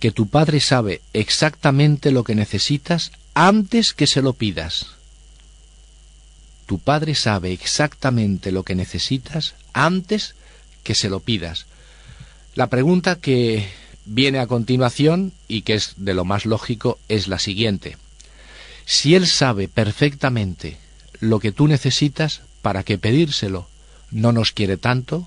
que 0.00 0.10
tu 0.10 0.28
Padre 0.28 0.60
sabe 0.60 1.02
exactamente 1.12 2.10
lo 2.10 2.24
que 2.24 2.34
necesitas 2.34 3.12
antes 3.34 3.92
que 3.92 4.06
se 4.06 4.22
lo 4.22 4.32
pidas. 4.32 4.86
Tu 6.66 6.78
Padre 6.78 7.14
sabe 7.14 7.52
exactamente 7.52 8.52
lo 8.52 8.62
que 8.62 8.74
necesitas 8.74 9.54
antes 9.72 10.34
que 10.82 10.94
se 10.94 11.10
lo 11.10 11.20
pidas. 11.20 11.66
La 12.54 12.68
pregunta 12.68 13.16
que 13.16 13.68
viene 14.04 14.38
a 14.38 14.46
continuación 14.46 15.32
y 15.48 15.62
que 15.62 15.74
es 15.74 15.94
de 15.96 16.14
lo 16.14 16.24
más 16.24 16.46
lógico 16.46 16.98
es 17.08 17.28
la 17.28 17.38
siguiente. 17.38 17.96
Si 18.86 19.14
Él 19.14 19.26
sabe 19.26 19.68
perfectamente 19.68 20.78
lo 21.20 21.40
que 21.40 21.52
tú 21.52 21.68
necesitas, 21.68 22.42
¿para 22.62 22.82
qué 22.82 22.98
pedírselo? 22.98 23.68
¿No 24.10 24.32
nos 24.32 24.52
quiere 24.52 24.76
tanto? 24.76 25.26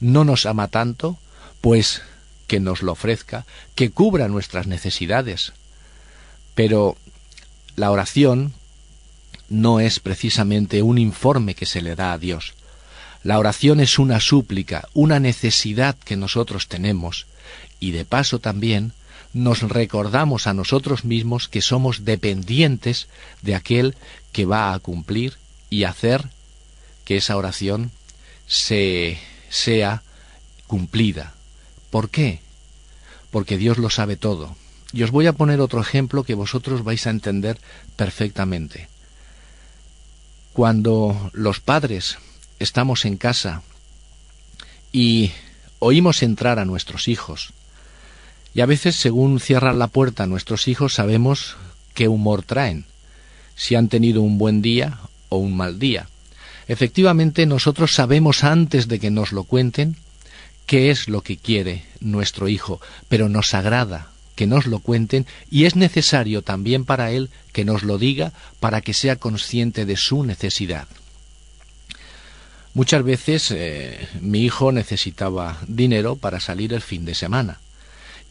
¿No 0.00 0.24
nos 0.24 0.46
ama 0.46 0.68
tanto? 0.68 1.18
Pues 1.60 2.02
que 2.46 2.60
nos 2.60 2.82
lo 2.82 2.92
ofrezca, 2.92 3.46
que 3.74 3.90
cubra 3.90 4.28
nuestras 4.28 4.66
necesidades. 4.66 5.52
Pero 6.54 6.96
la 7.76 7.90
oración 7.90 8.52
no 9.48 9.80
es 9.80 10.00
precisamente 10.00 10.82
un 10.82 10.98
informe 10.98 11.54
que 11.54 11.66
se 11.66 11.80
le 11.80 11.94
da 11.94 12.12
a 12.12 12.18
Dios. 12.18 12.54
La 13.22 13.38
oración 13.38 13.80
es 13.80 13.98
una 13.98 14.20
súplica, 14.20 14.88
una 14.92 15.20
necesidad 15.20 15.96
que 15.96 16.16
nosotros 16.16 16.68
tenemos, 16.68 17.26
y 17.82 17.90
de 17.90 18.04
paso 18.04 18.38
también 18.38 18.92
nos 19.32 19.62
recordamos 19.62 20.46
a 20.46 20.54
nosotros 20.54 21.04
mismos 21.04 21.48
que 21.48 21.60
somos 21.60 22.04
dependientes 22.04 23.08
de 23.42 23.56
aquel 23.56 23.96
que 24.30 24.46
va 24.46 24.72
a 24.72 24.78
cumplir 24.78 25.36
y 25.68 25.82
hacer 25.82 26.28
que 27.04 27.16
esa 27.16 27.36
oración 27.36 27.90
se 28.46 29.18
sea 29.50 30.02
cumplida. 30.68 31.34
¿Por 31.90 32.08
qué? 32.08 32.38
Porque 33.32 33.58
Dios 33.58 33.78
lo 33.78 33.90
sabe 33.90 34.16
todo. 34.16 34.54
Y 34.92 35.02
os 35.02 35.10
voy 35.10 35.26
a 35.26 35.32
poner 35.32 35.60
otro 35.60 35.80
ejemplo 35.80 36.22
que 36.22 36.34
vosotros 36.34 36.84
vais 36.84 37.04
a 37.08 37.10
entender 37.10 37.58
perfectamente. 37.96 38.88
Cuando 40.52 41.30
los 41.32 41.58
padres 41.58 42.18
estamos 42.60 43.04
en 43.06 43.16
casa 43.16 43.62
y 44.92 45.32
oímos 45.80 46.22
entrar 46.22 46.60
a 46.60 46.64
nuestros 46.64 47.08
hijos, 47.08 47.52
y 48.54 48.60
a 48.60 48.66
veces, 48.66 48.96
según 48.96 49.40
cierran 49.40 49.78
la 49.78 49.86
puerta 49.86 50.26
nuestros 50.26 50.68
hijos, 50.68 50.94
sabemos 50.94 51.56
qué 51.94 52.08
humor 52.08 52.42
traen, 52.42 52.84
si 53.56 53.74
han 53.74 53.88
tenido 53.88 54.20
un 54.20 54.38
buen 54.38 54.60
día 54.60 54.98
o 55.28 55.38
un 55.38 55.56
mal 55.56 55.78
día. 55.78 56.08
Efectivamente, 56.68 57.46
nosotros 57.46 57.94
sabemos 57.94 58.44
antes 58.44 58.88
de 58.88 58.98
que 58.98 59.10
nos 59.10 59.32
lo 59.32 59.44
cuenten 59.44 59.96
qué 60.66 60.90
es 60.90 61.08
lo 61.08 61.22
que 61.22 61.36
quiere 61.36 61.84
nuestro 62.00 62.48
hijo, 62.48 62.80
pero 63.08 63.28
nos 63.28 63.54
agrada 63.54 64.08
que 64.36 64.46
nos 64.46 64.66
lo 64.66 64.78
cuenten 64.78 65.26
y 65.50 65.64
es 65.64 65.76
necesario 65.76 66.42
también 66.42 66.84
para 66.84 67.10
él 67.10 67.28
que 67.52 67.64
nos 67.64 67.82
lo 67.82 67.98
diga 67.98 68.32
para 68.60 68.80
que 68.80 68.94
sea 68.94 69.16
consciente 69.16 69.84
de 69.84 69.96
su 69.96 70.24
necesidad. 70.24 70.88
Muchas 72.72 73.02
veces 73.02 73.50
eh, 73.50 74.08
mi 74.20 74.42
hijo 74.42 74.72
necesitaba 74.72 75.58
dinero 75.68 76.16
para 76.16 76.40
salir 76.40 76.72
el 76.72 76.80
fin 76.80 77.04
de 77.04 77.14
semana 77.14 77.58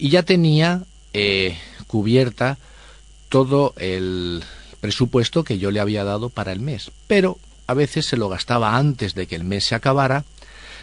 y 0.02 0.10
ya 0.10 0.24
tenía 0.24 0.82
eh, 1.14 1.56
cubierta 1.86 2.58
todo 3.30 3.76
el 3.78 4.44
presupuesto 4.80 5.44
que 5.44 5.60
yo 5.60 5.70
le 5.70 5.80
había 5.80 6.04
dado 6.04 6.30
para 6.30 6.52
el 6.52 6.60
mes, 6.60 6.90
pero 7.06 7.38
a 7.68 7.76
veces 7.76 8.08
se 8.08 8.18
lo 8.18 8.28
gastaba 8.28 8.78
antes 8.78 9.14
de 9.14 9.28
que 9.28 9.36
el 9.36 9.44
mes 9.44 9.66
se 9.66 9.76
acabara 9.76 10.26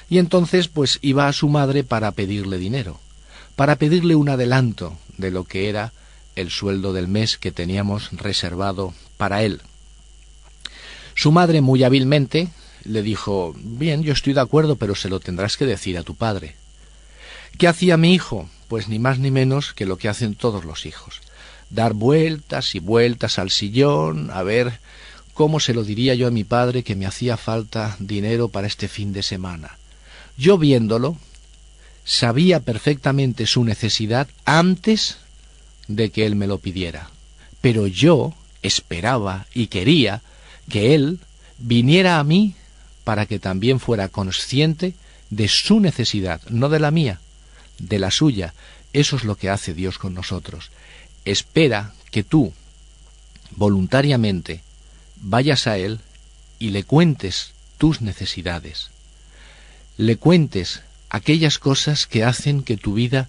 y 0.09 0.19
entonces 0.19 0.69
pues 0.69 1.01
iba 1.03 1.27
a 1.27 1.33
su 1.33 1.49
madre 1.49 1.83
para 1.83 2.13
pedirle 2.13 2.59
dinero, 2.59 3.01
para 3.57 3.75
pedirle 3.75 4.15
un 4.15 4.29
adelanto 4.29 4.97
de 5.17 5.33
lo 5.33 5.43
que 5.43 5.69
era 5.69 5.93
el 6.37 6.51
sueldo 6.51 6.93
del 6.93 7.09
mes 7.09 7.39
que 7.39 7.51
teníamos 7.51 8.13
reservado 8.13 8.95
para 9.17 9.43
él. 9.43 9.63
Su 11.17 11.33
madre 11.33 11.61
muy 11.61 11.83
hábilmente 11.83 12.51
le 12.85 13.03
dijo 13.03 13.53
Bien, 13.57 14.05
yo 14.05 14.13
estoy 14.13 14.33
de 14.33 14.43
acuerdo, 14.43 14.77
pero 14.77 14.95
se 14.95 15.09
lo 15.09 15.19
tendrás 15.19 15.57
que 15.57 15.67
decir 15.67 15.99
a 15.99 16.05
tu 16.05 16.15
padre. 16.15 16.55
¿Qué 17.59 17.67
hacía 17.67 17.97
mi 17.97 18.15
hijo? 18.15 18.49
Pues 18.69 18.89
ni 18.89 18.99
más 18.99 19.19
ni 19.19 19.31
menos 19.31 19.73
que 19.73 19.87
lo 19.87 19.97
que 19.97 20.09
hacen 20.09 20.35
todos 20.35 20.65
los 20.65 20.87
hijos. 20.87 21.21
Dar 21.71 21.95
vueltas 21.95 22.75
y 22.75 22.79
vueltas 22.79 23.39
al 23.39 23.51
sillón, 23.51 24.31
a 24.31 24.43
ver 24.43 24.81
cómo 25.35 25.61
se 25.61 25.75
lo 25.75 25.85
diría 25.85 26.15
yo 26.15 26.27
a 26.27 26.33
mi 26.33 26.45
padre 26.45 26.83
que 26.83 26.97
me 26.97 27.07
hacía 27.07 27.37
falta 27.37 27.97
dinero 27.99 28.49
para 28.49 28.67
este 28.67 28.89
fin 28.89 29.13
de 29.13 29.23
semana. 29.23 29.79
Yo 30.37 30.59
viéndolo, 30.59 31.17
sabía 32.05 32.61
perfectamente 32.61 33.47
su 33.47 33.65
necesidad 33.65 34.29
antes 34.45 35.19
de 35.89 36.11
que 36.11 36.27
él 36.27 36.37
me 36.37 36.47
lo 36.47 36.59
pidiera. 36.59 37.11
Pero 37.61 37.87
yo 37.87 38.35
esperaba 38.63 39.47
y 39.55 39.67
quería 39.67 40.23
que 40.69 40.95
él 40.95 41.21
viniera 41.59 42.19
a 42.19 42.25
mí 42.25 42.55
para 43.05 43.27
que 43.27 43.39
también 43.39 43.81
fuera 43.81 44.09
consciente 44.09 44.95
de 45.31 45.49
su 45.49 45.81
necesidad, 45.81 46.41
no 46.49 46.69
de 46.69 46.79
la 46.79 46.91
mía, 46.91 47.21
de 47.79 47.99
la 47.99 48.11
suya. 48.11 48.55
Eso 48.93 49.17
es 49.17 49.25
lo 49.25 49.37
que 49.37 49.51
hace 49.51 49.75
Dios 49.75 49.99
con 49.99 50.15
nosotros. 50.15 50.71
Espera 51.25 51.93
que 52.11 52.23
tú, 52.23 52.53
voluntariamente, 53.53 54.63
vayas 55.17 55.67
a 55.67 55.79
Él 55.79 56.01
y 56.59 56.71
le 56.71 56.85
cuentes 56.85 57.53
tus 57.77 58.01
necesidades. 58.01 58.91
Le 59.97 60.17
cuentes 60.17 60.83
aquellas 61.11 61.59
cosas 61.59 62.07
que 62.07 62.25
hacen 62.25 62.63
que 62.63 62.77
tu 62.77 62.95
vida 62.95 63.29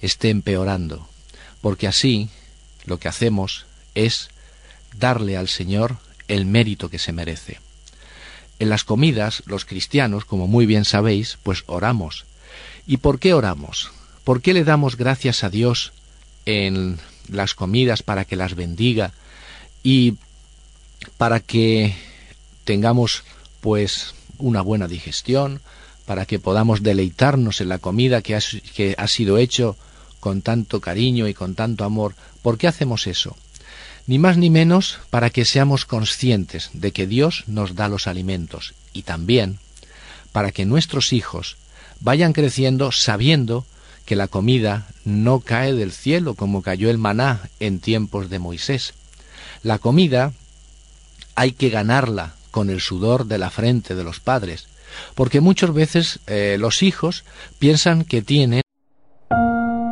esté 0.00 0.30
empeorando, 0.30 1.08
porque 1.60 1.86
así 1.86 2.30
lo 2.84 2.98
que 2.98 3.08
hacemos 3.08 3.66
es 3.94 4.28
darle 4.96 5.36
al 5.36 5.48
Señor 5.48 5.98
el 6.28 6.46
mérito 6.46 6.88
que 6.88 6.98
se 6.98 7.12
merece. 7.12 7.60
En 8.58 8.68
las 8.68 8.84
comidas, 8.84 9.42
los 9.46 9.64
cristianos, 9.64 10.24
como 10.24 10.46
muy 10.46 10.66
bien 10.66 10.84
sabéis, 10.84 11.38
pues 11.42 11.64
oramos. 11.66 12.26
¿Y 12.90 12.96
por 12.96 13.20
qué 13.20 13.34
oramos? 13.34 13.92
¿Por 14.24 14.42
qué 14.42 14.52
le 14.52 14.64
damos 14.64 14.96
gracias 14.96 15.44
a 15.44 15.48
Dios 15.48 15.92
en 16.44 16.98
las 17.28 17.54
comidas 17.54 18.02
para 18.02 18.24
que 18.24 18.34
las 18.34 18.56
bendiga 18.56 19.12
y 19.84 20.14
para 21.16 21.38
que 21.38 21.94
tengamos 22.64 23.22
pues 23.60 24.16
una 24.38 24.60
buena 24.60 24.88
digestión, 24.88 25.60
para 26.04 26.26
que 26.26 26.40
podamos 26.40 26.82
deleitarnos 26.82 27.60
en 27.60 27.68
la 27.68 27.78
comida 27.78 28.22
que 28.22 28.34
ha, 28.34 28.40
que 28.74 28.96
ha 28.98 29.06
sido 29.06 29.38
hecho 29.38 29.76
con 30.18 30.42
tanto 30.42 30.80
cariño 30.80 31.28
y 31.28 31.32
con 31.32 31.54
tanto 31.54 31.84
amor. 31.84 32.16
¿Por 32.42 32.58
qué 32.58 32.66
hacemos 32.66 33.06
eso? 33.06 33.36
Ni 34.08 34.18
más 34.18 34.36
ni 34.36 34.50
menos 34.50 34.98
para 35.10 35.30
que 35.30 35.44
seamos 35.44 35.84
conscientes 35.84 36.70
de 36.72 36.90
que 36.90 37.06
Dios 37.06 37.44
nos 37.46 37.76
da 37.76 37.86
los 37.86 38.08
alimentos 38.08 38.74
y 38.92 39.02
también 39.02 39.60
para 40.32 40.50
que 40.50 40.64
nuestros 40.64 41.12
hijos 41.12 41.56
vayan 42.00 42.32
creciendo 42.32 42.92
sabiendo 42.92 43.64
que 44.04 44.16
la 44.16 44.26
comida 44.28 44.88
no 45.04 45.40
cae 45.40 45.72
del 45.74 45.92
cielo 45.92 46.34
como 46.34 46.62
cayó 46.62 46.90
el 46.90 46.98
maná 46.98 47.48
en 47.60 47.78
tiempos 47.78 48.28
de 48.28 48.38
Moisés. 48.38 48.94
La 49.62 49.78
comida 49.78 50.32
hay 51.34 51.52
que 51.52 51.70
ganarla 51.70 52.34
con 52.50 52.70
el 52.70 52.80
sudor 52.80 53.26
de 53.26 53.38
la 53.38 53.50
frente 53.50 53.94
de 53.94 54.04
los 54.04 54.20
padres, 54.20 54.66
porque 55.14 55.40
muchas 55.40 55.72
veces 55.72 56.20
eh, 56.26 56.56
los 56.58 56.82
hijos 56.82 57.24
piensan 57.58 58.04
que 58.04 58.22
tienen 58.22 58.62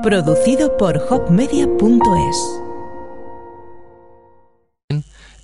producido 0.03 0.77
por 0.77 0.97
hopmedia.es 1.09 2.37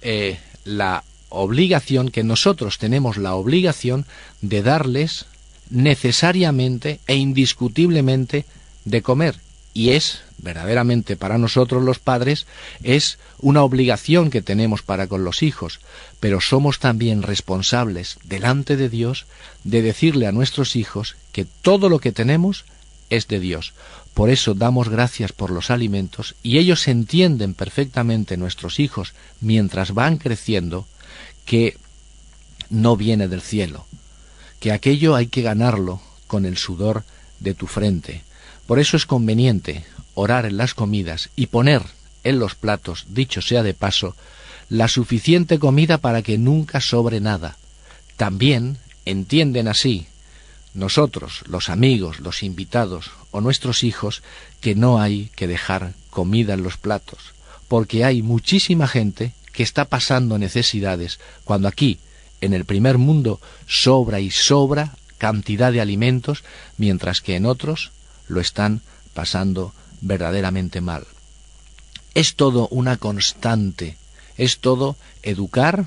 eh, 0.00 0.38
la 0.64 1.04
obligación 1.28 2.10
que 2.10 2.24
nosotros 2.24 2.78
tenemos 2.78 3.16
la 3.16 3.34
obligación 3.34 4.06
de 4.42 4.62
darles 4.62 5.26
necesariamente 5.70 7.00
e 7.06 7.16
indiscutiblemente 7.16 8.44
de 8.84 9.02
comer. 9.02 9.40
Y 9.72 9.90
es 9.90 10.20
verdaderamente 10.38 11.16
para 11.16 11.38
nosotros 11.38 11.82
los 11.82 11.98
padres 11.98 12.46
es 12.82 13.18
una 13.38 13.62
obligación 13.62 14.30
que 14.30 14.42
tenemos 14.42 14.82
para 14.82 15.06
con 15.06 15.24
los 15.24 15.42
hijos, 15.42 15.80
pero 16.20 16.40
somos 16.40 16.78
también 16.78 17.22
responsables 17.22 18.18
delante 18.24 18.76
de 18.76 18.88
Dios 18.88 19.26
de 19.64 19.82
decirle 19.82 20.26
a 20.26 20.32
nuestros 20.32 20.76
hijos 20.76 21.16
que 21.32 21.44
todo 21.44 21.88
lo 21.88 21.98
que 21.98 22.12
tenemos 22.12 22.64
es 23.10 23.26
de 23.26 23.40
Dios. 23.40 23.72
Por 24.12 24.30
eso 24.30 24.54
damos 24.54 24.88
gracias 24.88 25.32
por 25.32 25.50
los 25.50 25.70
alimentos 25.70 26.36
y 26.42 26.58
ellos 26.58 26.86
entienden 26.86 27.54
perfectamente 27.54 28.36
nuestros 28.36 28.78
hijos 28.78 29.12
mientras 29.40 29.92
van 29.92 30.18
creciendo 30.18 30.86
que 31.44 31.76
no 32.70 32.96
viene 32.96 33.28
del 33.28 33.42
cielo, 33.42 33.86
que 34.64 34.72
aquello 34.72 35.14
hay 35.14 35.26
que 35.26 35.42
ganarlo 35.42 36.00
con 36.26 36.46
el 36.46 36.56
sudor 36.56 37.04
de 37.38 37.52
tu 37.52 37.66
frente. 37.66 38.22
Por 38.66 38.78
eso 38.78 38.96
es 38.96 39.04
conveniente 39.04 39.84
orar 40.14 40.46
en 40.46 40.56
las 40.56 40.72
comidas 40.72 41.28
y 41.36 41.48
poner 41.48 41.82
en 42.22 42.38
los 42.38 42.54
platos, 42.54 43.04
dicho 43.10 43.42
sea 43.42 43.62
de 43.62 43.74
paso, 43.74 44.16
la 44.70 44.88
suficiente 44.88 45.58
comida 45.58 45.98
para 45.98 46.22
que 46.22 46.38
nunca 46.38 46.80
sobre 46.80 47.20
nada. 47.20 47.58
También 48.16 48.78
entienden 49.04 49.68
así 49.68 50.06
nosotros, 50.72 51.42
los 51.46 51.68
amigos, 51.68 52.20
los 52.20 52.42
invitados 52.42 53.10
o 53.32 53.42
nuestros 53.42 53.84
hijos, 53.84 54.22
que 54.62 54.74
no 54.74 54.98
hay 54.98 55.30
que 55.36 55.46
dejar 55.46 55.92
comida 56.08 56.54
en 56.54 56.62
los 56.62 56.78
platos, 56.78 57.34
porque 57.68 58.02
hay 58.02 58.22
muchísima 58.22 58.88
gente 58.88 59.34
que 59.52 59.62
está 59.62 59.84
pasando 59.84 60.38
necesidades, 60.38 61.20
cuando 61.44 61.68
aquí, 61.68 61.98
en 62.44 62.52
el 62.52 62.64
primer 62.64 62.98
mundo, 62.98 63.40
sobra 63.66 64.20
y 64.20 64.30
sobra 64.30 64.96
cantidad 65.18 65.72
de 65.72 65.80
alimentos, 65.80 66.44
mientras 66.76 67.20
que 67.20 67.36
en 67.36 67.46
otros 67.46 67.90
lo 68.28 68.40
están 68.40 68.82
pasando 69.14 69.72
verdaderamente 70.00 70.80
mal. 70.80 71.06
Es 72.14 72.34
todo 72.34 72.68
una 72.68 72.98
constante, 72.98 73.96
es 74.36 74.58
todo 74.58 74.96
educar, 75.22 75.86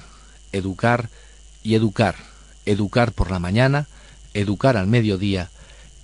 educar 0.52 1.10
y 1.64 1.76
educar, 1.76 2.16
educar 2.66 3.12
por 3.12 3.30
la 3.30 3.40
mañana, 3.40 3.88
educar 4.34 4.78
al 4.78 4.88
mediodía, 4.88 5.50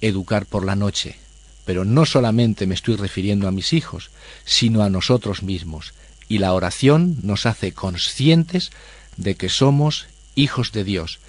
educar 0.02 0.46
por 0.46 0.66
la 0.66 0.76
noche. 0.76 1.18
Pero 1.66 1.86
no 1.86 2.06
solamente 2.06 2.68
me 2.68 2.76
estoy 2.76 2.98
refiriendo 2.98 3.48
a 3.48 3.52
mis 3.52 3.74
hijos, 3.74 4.12
sino 4.46 4.84
a 4.84 4.90
nosotros 4.90 5.42
mismos. 5.44 5.94
Y 6.28 6.38
la 6.38 6.54
oración 6.54 7.18
nos 7.24 7.46
hace 7.46 7.72
conscientes 7.72 8.72
de 9.18 9.36
que 9.36 9.50
somos 9.50 10.08
hijos 10.36 10.72
de 10.72 10.84
Dios 10.84 11.20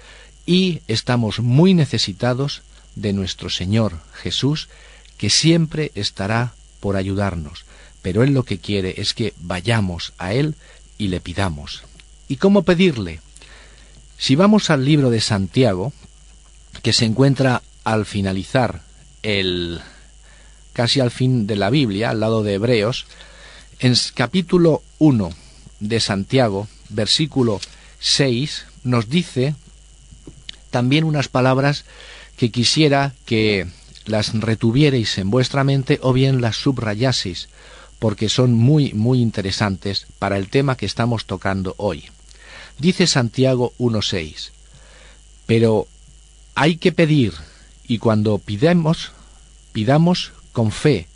y 0.45 0.81
estamos 0.87 1.39
muy 1.39 1.73
necesitados 1.73 2.61
de 2.95 3.13
nuestro 3.13 3.49
Señor 3.49 3.99
Jesús, 4.13 4.69
que 5.17 5.29
siempre 5.29 5.91
estará 5.95 6.53
por 6.79 6.95
ayudarnos, 6.95 7.65
pero 8.01 8.23
Él 8.23 8.33
lo 8.33 8.43
que 8.43 8.59
quiere 8.59 8.95
es 8.97 9.13
que 9.13 9.33
vayamos 9.39 10.13
a 10.17 10.33
Él 10.33 10.55
y 10.97 11.07
le 11.07 11.19
pidamos. 11.19 11.83
¿Y 12.27 12.37
cómo 12.37 12.63
pedirle? 12.63 13.19
Si 14.17 14.35
vamos 14.35 14.69
al 14.69 14.85
libro 14.85 15.09
de 15.09 15.21
Santiago, 15.21 15.93
que 16.81 16.93
se 16.93 17.05
encuentra 17.05 17.61
al 17.83 18.05
finalizar 18.05 18.81
el 19.23 19.81
casi 20.73 20.99
al 20.99 21.11
fin 21.11 21.47
de 21.47 21.55
la 21.55 21.69
Biblia, 21.69 22.09
al 22.09 22.19
lado 22.19 22.43
de 22.43 22.53
Hebreos, 22.53 23.05
en 23.79 23.95
capítulo 24.13 24.83
1 24.99 25.31
de 25.79 25.99
Santiago, 25.99 26.67
versículo 26.89 27.59
6, 27.99 28.65
nos 28.85 29.09
dice 29.09 29.55
también 30.69 31.03
unas 31.03 31.27
palabras 31.27 31.83
que 32.37 32.51
quisiera 32.51 33.13
que 33.25 33.67
las 34.05 34.33
retuviereis 34.33 35.17
en 35.17 35.31
vuestra 35.31 35.63
mente 35.63 35.99
o 36.01 36.13
bien 36.13 36.41
las 36.41 36.57
subrayaseis, 36.57 37.49
porque 37.99 38.29
son 38.29 38.53
muy, 38.53 38.93
muy 38.93 39.21
interesantes 39.21 40.05
para 40.19 40.37
el 40.37 40.49
tema 40.49 40.77
que 40.77 40.85
estamos 40.85 41.25
tocando 41.25 41.75
hoy. 41.77 42.05
Dice 42.77 43.07
Santiago 43.07 43.73
1.6, 43.79 44.51
pero 45.45 45.87
hay 46.55 46.77
que 46.77 46.91
pedir, 46.91 47.33
y 47.87 47.97
cuando 47.97 48.37
pidamos, 48.37 49.11
pidamos 49.71 50.33
con 50.51 50.71
fe, 50.71 51.07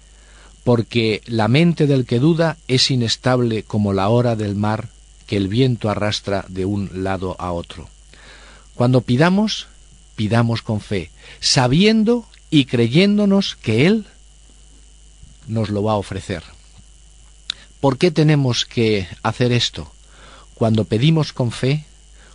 porque 0.63 1.21
la 1.25 1.47
mente 1.47 1.85
del 1.85 2.05
que 2.05 2.19
duda 2.19 2.57
es 2.67 2.91
inestable 2.91 3.63
como 3.63 3.93
la 3.93 4.09
hora 4.09 4.35
del 4.35 4.55
mar 4.55 4.89
que 5.29 5.37
el 5.37 5.47
viento 5.47 5.91
arrastra 5.91 6.43
de 6.47 6.65
un 6.65 6.89
lado 7.03 7.35
a 7.37 7.51
otro. 7.51 7.87
Cuando 8.73 9.01
pidamos, 9.01 9.67
pidamos 10.15 10.63
con 10.63 10.81
fe, 10.81 11.11
sabiendo 11.39 12.25
y 12.49 12.65
creyéndonos 12.65 13.55
que 13.55 13.85
Él 13.85 14.07
nos 15.47 15.69
lo 15.69 15.83
va 15.83 15.91
a 15.91 15.97
ofrecer. 15.97 16.41
¿Por 17.79 17.99
qué 17.99 18.09
tenemos 18.09 18.65
que 18.65 19.07
hacer 19.21 19.51
esto? 19.51 19.91
Cuando 20.55 20.85
pedimos 20.85 21.31
con 21.31 21.51
fe, 21.51 21.85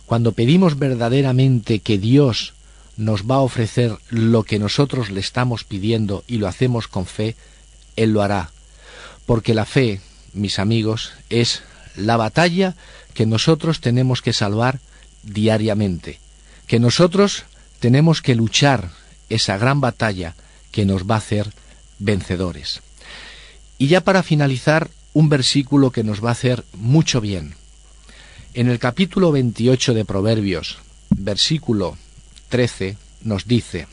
cuando 0.05 0.31
pedimos 0.31 0.79
verdaderamente 0.79 1.79
que 1.79 1.97
Dios 1.97 2.53
nos 2.95 3.23
va 3.23 3.35
a 3.35 3.41
ofrecer 3.41 3.97
lo 4.09 4.43
que 4.43 4.57
nosotros 4.57 5.09
le 5.09 5.19
estamos 5.19 5.65
pidiendo 5.65 6.23
y 6.27 6.37
lo 6.37 6.47
hacemos 6.47 6.87
con 6.87 7.05
fe, 7.05 7.35
Él 7.97 8.11
lo 8.11 8.21
hará. 8.21 8.51
Porque 9.25 9.53
la 9.53 9.65
fe, 9.65 9.99
mis 10.31 10.59
amigos, 10.59 11.11
es 11.29 11.61
la 11.95 12.17
batalla 12.17 12.75
que 13.13 13.25
nosotros 13.25 13.81
tenemos 13.81 14.21
que 14.21 14.33
salvar 14.33 14.79
diariamente, 15.23 16.19
que 16.67 16.79
nosotros 16.79 17.45
tenemos 17.79 18.21
que 18.21 18.35
luchar 18.35 18.91
esa 19.29 19.57
gran 19.57 19.81
batalla 19.81 20.35
que 20.71 20.85
nos 20.85 21.03
va 21.03 21.15
a 21.15 21.19
hacer 21.19 21.51
vencedores. 21.99 22.81
Y 23.77 23.87
ya 23.87 24.01
para 24.01 24.23
finalizar, 24.23 24.89
un 25.13 25.29
versículo 25.29 25.91
que 25.91 26.03
nos 26.03 26.23
va 26.23 26.29
a 26.29 26.33
hacer 26.33 26.65
mucho 26.73 27.21
bien. 27.21 27.55
En 28.53 28.69
el 28.69 28.79
capítulo 28.79 29.31
28 29.31 29.93
de 29.93 30.03
Proverbios, 30.03 30.79
versículo 31.09 31.97
13, 32.49 32.97
nos 33.21 33.47
dice, 33.47 33.87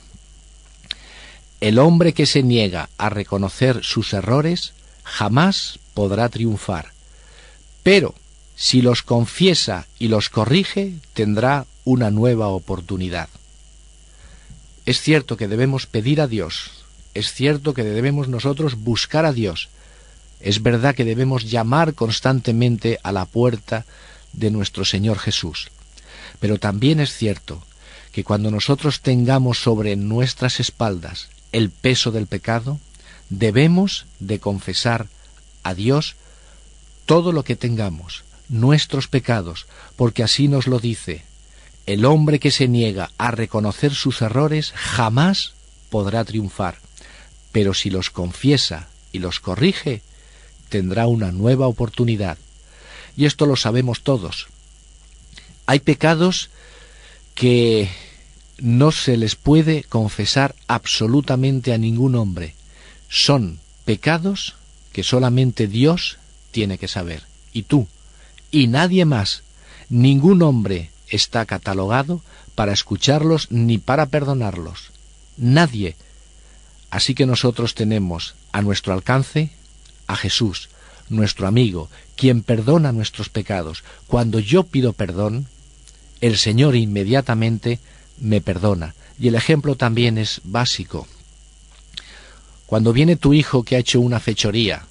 El 1.60 1.78
hombre 1.78 2.12
que 2.12 2.26
se 2.26 2.42
niega 2.42 2.88
a 2.98 3.08
reconocer 3.08 3.84
sus 3.84 4.12
errores 4.12 4.74
jamás 5.04 5.78
podrá 5.94 6.28
triunfar, 6.28 6.92
pero 7.82 8.14
si 8.54 8.82
los 8.82 9.02
confiesa 9.02 9.86
y 9.98 10.08
los 10.08 10.28
corrige, 10.28 10.94
tendrá 11.14 11.66
una 11.84 12.10
nueva 12.10 12.48
oportunidad. 12.48 13.28
Es 14.86 15.00
cierto 15.00 15.36
que 15.36 15.48
debemos 15.48 15.86
pedir 15.86 16.20
a 16.20 16.26
Dios, 16.26 16.70
es 17.14 17.32
cierto 17.32 17.74
que 17.74 17.84
debemos 17.84 18.28
nosotros 18.28 18.76
buscar 18.76 19.24
a 19.24 19.32
Dios, 19.32 19.68
es 20.40 20.62
verdad 20.62 20.94
que 20.94 21.04
debemos 21.04 21.50
llamar 21.50 21.94
constantemente 21.94 22.98
a 23.02 23.12
la 23.12 23.26
puerta 23.26 23.84
de 24.32 24.50
nuestro 24.50 24.84
Señor 24.84 25.18
Jesús, 25.18 25.70
pero 26.40 26.58
también 26.58 27.00
es 27.00 27.14
cierto 27.14 27.62
que 28.10 28.24
cuando 28.24 28.50
nosotros 28.50 29.00
tengamos 29.00 29.58
sobre 29.58 29.96
nuestras 29.96 30.60
espaldas 30.60 31.28
el 31.52 31.70
peso 31.70 32.10
del 32.10 32.26
pecado, 32.26 32.78
debemos 33.30 34.06
de 34.20 34.40
confesar 34.40 35.06
a 35.62 35.74
Dios 35.74 36.16
todo 37.06 37.32
lo 37.32 37.44
que 37.44 37.56
tengamos, 37.56 38.24
nuestros 38.48 39.08
pecados, 39.08 39.66
porque 39.96 40.22
así 40.22 40.48
nos 40.48 40.66
lo 40.66 40.78
dice 40.78 41.24
el 41.86 42.04
hombre 42.04 42.38
que 42.38 42.50
se 42.50 42.68
niega 42.68 43.10
a 43.18 43.30
reconocer 43.30 43.92
sus 43.92 44.22
errores 44.22 44.72
jamás 44.76 45.54
podrá 45.90 46.24
triunfar, 46.24 46.78
pero 47.50 47.74
si 47.74 47.90
los 47.90 48.10
confiesa 48.10 48.88
y 49.10 49.18
los 49.18 49.40
corrige, 49.40 50.00
tendrá 50.68 51.06
una 51.06 51.32
nueva 51.32 51.66
oportunidad. 51.66 52.38
Y 53.16 53.26
esto 53.26 53.46
lo 53.46 53.56
sabemos 53.56 54.02
todos. 54.02 54.46
Hay 55.66 55.80
pecados 55.80 56.50
que 57.34 57.90
no 58.58 58.92
se 58.92 59.16
les 59.16 59.34
puede 59.34 59.82
confesar 59.82 60.54
absolutamente 60.68 61.72
a 61.72 61.78
ningún 61.78 62.14
hombre. 62.14 62.54
Son 63.08 63.58
pecados 63.84 64.54
que 64.92 65.02
solamente 65.02 65.66
Dios 65.66 66.18
tiene 66.52 66.78
que 66.78 66.86
saber. 66.86 67.24
Y 67.52 67.64
tú, 67.64 67.88
y 68.52 68.68
nadie 68.68 69.04
más, 69.04 69.42
ningún 69.88 70.42
hombre 70.42 70.90
está 71.08 71.44
catalogado 71.46 72.22
para 72.54 72.72
escucharlos 72.72 73.50
ni 73.50 73.78
para 73.78 74.06
perdonarlos. 74.06 74.90
Nadie. 75.36 75.96
Así 76.90 77.14
que 77.14 77.26
nosotros 77.26 77.74
tenemos 77.74 78.34
a 78.52 78.62
nuestro 78.62 78.92
alcance 78.92 79.50
a 80.06 80.16
Jesús, 80.16 80.68
nuestro 81.08 81.46
amigo, 81.46 81.88
quien 82.16 82.42
perdona 82.42 82.92
nuestros 82.92 83.28
pecados. 83.28 83.82
Cuando 84.06 84.38
yo 84.38 84.64
pido 84.64 84.92
perdón, 84.92 85.46
el 86.20 86.36
Señor 86.36 86.76
inmediatamente 86.76 87.80
me 88.18 88.40
perdona. 88.40 88.94
Y 89.18 89.28
el 89.28 89.34
ejemplo 89.34 89.76
también 89.76 90.18
es 90.18 90.40
básico. 90.44 91.06
Cuando 92.66 92.92
viene 92.92 93.16
tu 93.16 93.34
hijo 93.34 93.64
que 93.64 93.76
ha 93.76 93.80
hecho 93.80 94.00
una 94.00 94.20
fechoría, 94.20 94.86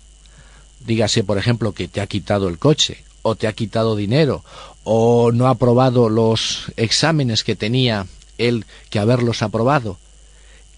dígase 0.85 1.23
por 1.23 1.37
ejemplo 1.37 1.73
que 1.73 1.87
te 1.87 2.01
ha 2.01 2.07
quitado 2.07 2.47
el 2.47 2.57
coche, 2.57 3.03
o 3.21 3.35
te 3.35 3.47
ha 3.47 3.53
quitado 3.53 3.95
dinero, 3.95 4.43
o 4.83 5.31
no 5.31 5.47
ha 5.47 5.51
aprobado 5.51 6.09
los 6.09 6.71
exámenes 6.75 7.43
que 7.43 7.55
tenía 7.55 8.07
él 8.37 8.65
que 8.89 8.99
haberlos 8.99 9.41
aprobado, 9.41 9.97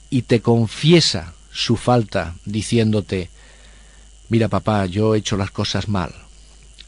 y 0.10 0.24
te 0.24 0.42
confiesa 0.42 1.34
su 1.52 1.78
falta 1.78 2.36
diciéndote, 2.46 3.30
mira 4.30 4.48
papá, 4.48 4.86
yo 4.86 5.16
he 5.16 5.20
hecho 5.20 5.38
las 5.38 5.52
cosas 5.52 5.88
mal, 5.88 6.14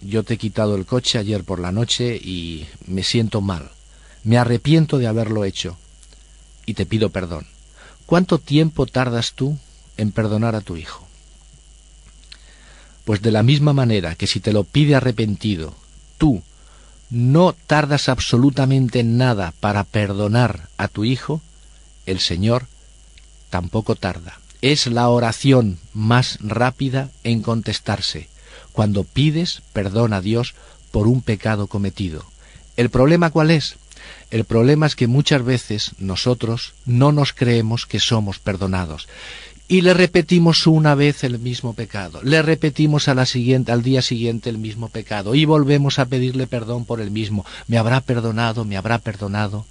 yo 0.01 0.23
te 0.23 0.36
he 0.36 0.38
quitado 0.38 0.75
el 0.75 0.86
coche 0.86 1.17
ayer 1.17 1.43
por 1.43 1.60
la 1.60 1.71
noche 1.71 2.15
y 2.15 2.67
me 2.86 3.04
siento 3.04 3.41
mal, 3.41 3.71
me 4.23 4.38
arrepiento 4.38 4.97
de 4.97 5.08
haberlo 5.08 5.45
hecho, 5.45 5.78
y 6.65 6.73
te 6.73 6.86
pido 6.86 7.10
perdón. 7.10 7.47
¿Cuánto 8.06 8.38
tiempo 8.38 8.86
tardas 8.86 9.34
tú 9.34 9.58
en 9.97 10.12
perdonar 10.12 10.56
a 10.56 10.62
tu 10.62 10.78
hijo? 10.78 11.04
Pues 13.05 13.21
de 13.21 13.31
la 13.31 13.43
misma 13.43 13.71
manera 13.71 14.15
que 14.15 14.27
si 14.27 14.39
te 14.39 14.51
lo 14.51 14.63
pide 14.63 14.95
arrepentido, 14.95 15.75
tú 16.17 16.43
no 17.09 17.53
tardas 17.53 18.09
absolutamente 18.09 19.03
nada 19.03 19.53
para 19.59 19.83
perdonar 19.83 20.67
a 20.77 20.87
tu 20.87 21.05
hijo, 21.05 21.41
el 22.05 22.19
Señor 22.19 22.65
tampoco 23.49 23.95
tarda. 23.95 24.39
Es 24.61 24.87
la 24.87 25.07
oración 25.09 25.77
más 25.93 26.39
rápida 26.41 27.11
en 27.23 27.41
contestarse, 27.41 28.27
cuando 28.71 29.03
pides 29.03 29.61
perdón 29.71 30.13
a 30.13 30.21
Dios 30.21 30.55
por 30.91 31.07
un 31.07 31.21
pecado 31.21 31.67
cometido. 31.67 32.25
¿El 32.75 32.89
problema 32.89 33.29
cuál 33.29 33.51
es? 33.51 33.75
El 34.31 34.45
problema 34.45 34.87
es 34.87 34.95
que 34.95 35.07
muchas 35.07 35.43
veces 35.43 35.91
nosotros 35.99 36.73
no 36.85 37.11
nos 37.11 37.33
creemos 37.33 37.85
que 37.85 37.99
somos 37.99 38.39
perdonados 38.39 39.07
y 39.67 39.82
le 39.82 39.93
repetimos 39.93 40.67
una 40.67 40.93
vez 40.93 41.23
el 41.23 41.39
mismo 41.39 41.73
pecado, 41.73 42.21
le 42.23 42.41
repetimos 42.41 43.08
a 43.08 43.15
la 43.15 43.25
siguiente, 43.25 43.71
al 43.71 43.82
día 43.82 44.01
siguiente 44.01 44.49
el 44.49 44.60
mismo 44.60 44.89
pecado 44.89 45.34
y 45.34 45.45
volvemos 45.45 45.97
a 45.97 46.06
pedirle 46.06 46.45
perdón 46.45 46.86
por 46.86 47.01
el 47.01 47.10
mismo. 47.10 47.45
Me 47.67 47.78
habrá 47.78 48.01
perdonado, 48.01 48.63
me 48.63 48.78
habrá 48.78 48.99
perdonado. 48.99 49.65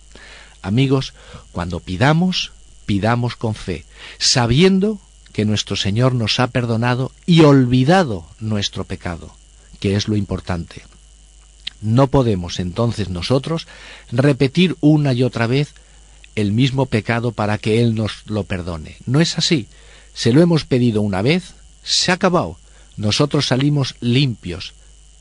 Amigos, 0.62 1.14
cuando 1.52 1.78
pidamos, 1.78 2.52
pidamos 2.86 3.36
con 3.36 3.54
fe, 3.54 3.84
sabiendo 4.18 4.98
que 5.32 5.44
nuestro 5.44 5.76
Señor 5.76 6.14
nos 6.14 6.40
ha 6.40 6.48
perdonado 6.48 7.12
y 7.26 7.42
olvidado 7.42 8.26
nuestro 8.40 8.84
pecado, 8.84 9.34
que 9.78 9.94
es 9.94 10.08
lo 10.08 10.16
importante. 10.16 10.82
No 11.82 12.06
podemos 12.08 12.60
entonces 12.60 13.10
nosotros 13.10 13.68
repetir 14.10 14.76
una 14.80 15.12
y 15.12 15.22
otra 15.22 15.46
vez 15.46 15.74
el 16.34 16.52
mismo 16.52 16.86
pecado 16.86 17.32
para 17.32 17.58
que 17.58 17.80
Él 17.80 17.94
nos 17.94 18.22
lo 18.26 18.44
perdone. 18.44 18.96
No 19.06 19.20
es 19.20 19.38
así. 19.38 19.68
Se 20.14 20.32
lo 20.32 20.40
hemos 20.40 20.64
pedido 20.64 21.02
una 21.02 21.20
vez, 21.20 21.54
se 21.82 22.10
ha 22.10 22.14
acabado. 22.14 22.56
Nosotros 22.96 23.48
salimos 23.48 23.96
limpios, 24.00 24.72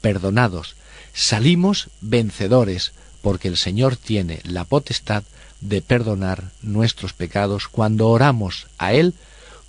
perdonados, 0.01 0.75
salimos 1.13 1.89
vencedores, 2.01 2.93
porque 3.21 3.47
el 3.47 3.57
Señor 3.57 3.95
tiene 3.97 4.39
la 4.43 4.63
potestad 4.63 5.23
de 5.61 5.81
perdonar 5.81 6.51
nuestros 6.61 7.13
pecados 7.13 7.67
cuando 7.67 8.09
oramos 8.09 8.67
a 8.77 8.93
Él 8.93 9.13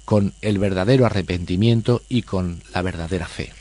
con 0.05 0.35
el 0.43 0.59
verdadero 0.59 1.07
arrepentimiento 1.07 2.03
y 2.09 2.23
con 2.23 2.63
la 2.75 2.83
verdadera 2.83 3.27
fe. 3.27 3.53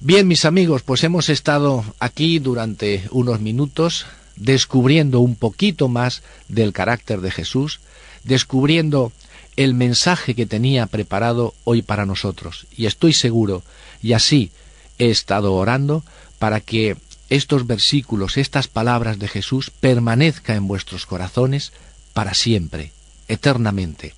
Bien, 0.00 0.26
mis 0.26 0.44
amigos, 0.44 0.82
pues 0.82 1.04
hemos 1.04 1.28
estado 1.28 1.84
aquí 1.98 2.38
durante 2.38 3.04
unos 3.10 3.40
minutos 3.40 4.06
descubriendo 4.36 5.20
un 5.20 5.36
poquito 5.36 5.88
más 5.88 6.22
del 6.48 6.72
carácter 6.72 7.20
de 7.20 7.30
Jesús, 7.30 7.80
descubriendo 8.24 9.12
el 9.60 9.74
mensaje 9.74 10.34
que 10.34 10.46
tenía 10.46 10.86
preparado 10.86 11.52
hoy 11.64 11.82
para 11.82 12.06
nosotros. 12.06 12.66
Y 12.74 12.86
estoy 12.86 13.12
seguro, 13.12 13.62
y 14.02 14.14
así 14.14 14.52
he 14.98 15.10
estado 15.10 15.52
orando, 15.52 16.02
para 16.38 16.60
que 16.60 16.96
estos 17.28 17.66
versículos, 17.66 18.38
estas 18.38 18.68
palabras 18.68 19.18
de 19.18 19.28
Jesús 19.28 19.70
permanezcan 19.70 20.56
en 20.56 20.66
vuestros 20.66 21.04
corazones 21.04 21.74
para 22.14 22.32
siempre, 22.32 22.92
eternamente. 23.28 24.14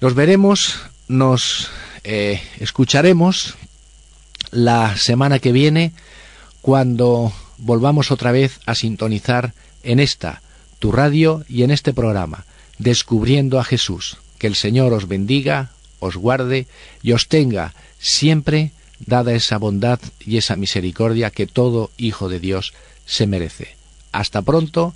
Nos 0.00 0.14
veremos, 0.14 0.78
nos 1.08 1.68
eh, 2.02 2.40
escucharemos 2.60 3.56
la 4.52 4.96
semana 4.96 5.38
que 5.38 5.52
viene 5.52 5.92
cuando 6.62 7.30
volvamos 7.58 8.10
otra 8.10 8.32
vez 8.32 8.58
a 8.64 8.74
sintonizar 8.74 9.52
en 9.82 10.00
esta, 10.00 10.40
tu 10.78 10.92
radio 10.92 11.44
y 11.46 11.62
en 11.62 11.70
este 11.70 11.92
programa, 11.92 12.46
Descubriendo 12.82 13.60
a 13.60 13.64
Jesús. 13.64 14.16
Que 14.38 14.48
el 14.48 14.56
Señor 14.56 14.92
os 14.92 15.06
bendiga, 15.06 15.70
os 16.00 16.16
guarde 16.16 16.66
y 17.00 17.12
os 17.12 17.28
tenga 17.28 17.74
siempre 18.00 18.72
dada 18.98 19.34
esa 19.34 19.56
bondad 19.56 20.00
y 20.18 20.36
esa 20.36 20.56
misericordia 20.56 21.30
que 21.30 21.46
todo 21.46 21.92
hijo 21.96 22.28
de 22.28 22.40
Dios 22.40 22.74
se 23.06 23.28
merece. 23.28 23.76
Hasta 24.10 24.42
pronto, 24.42 24.94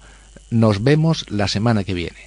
nos 0.51 0.83
vemos 0.83 1.31
la 1.31 1.47
semana 1.47 1.85
que 1.85 1.95
viene. 1.95 2.27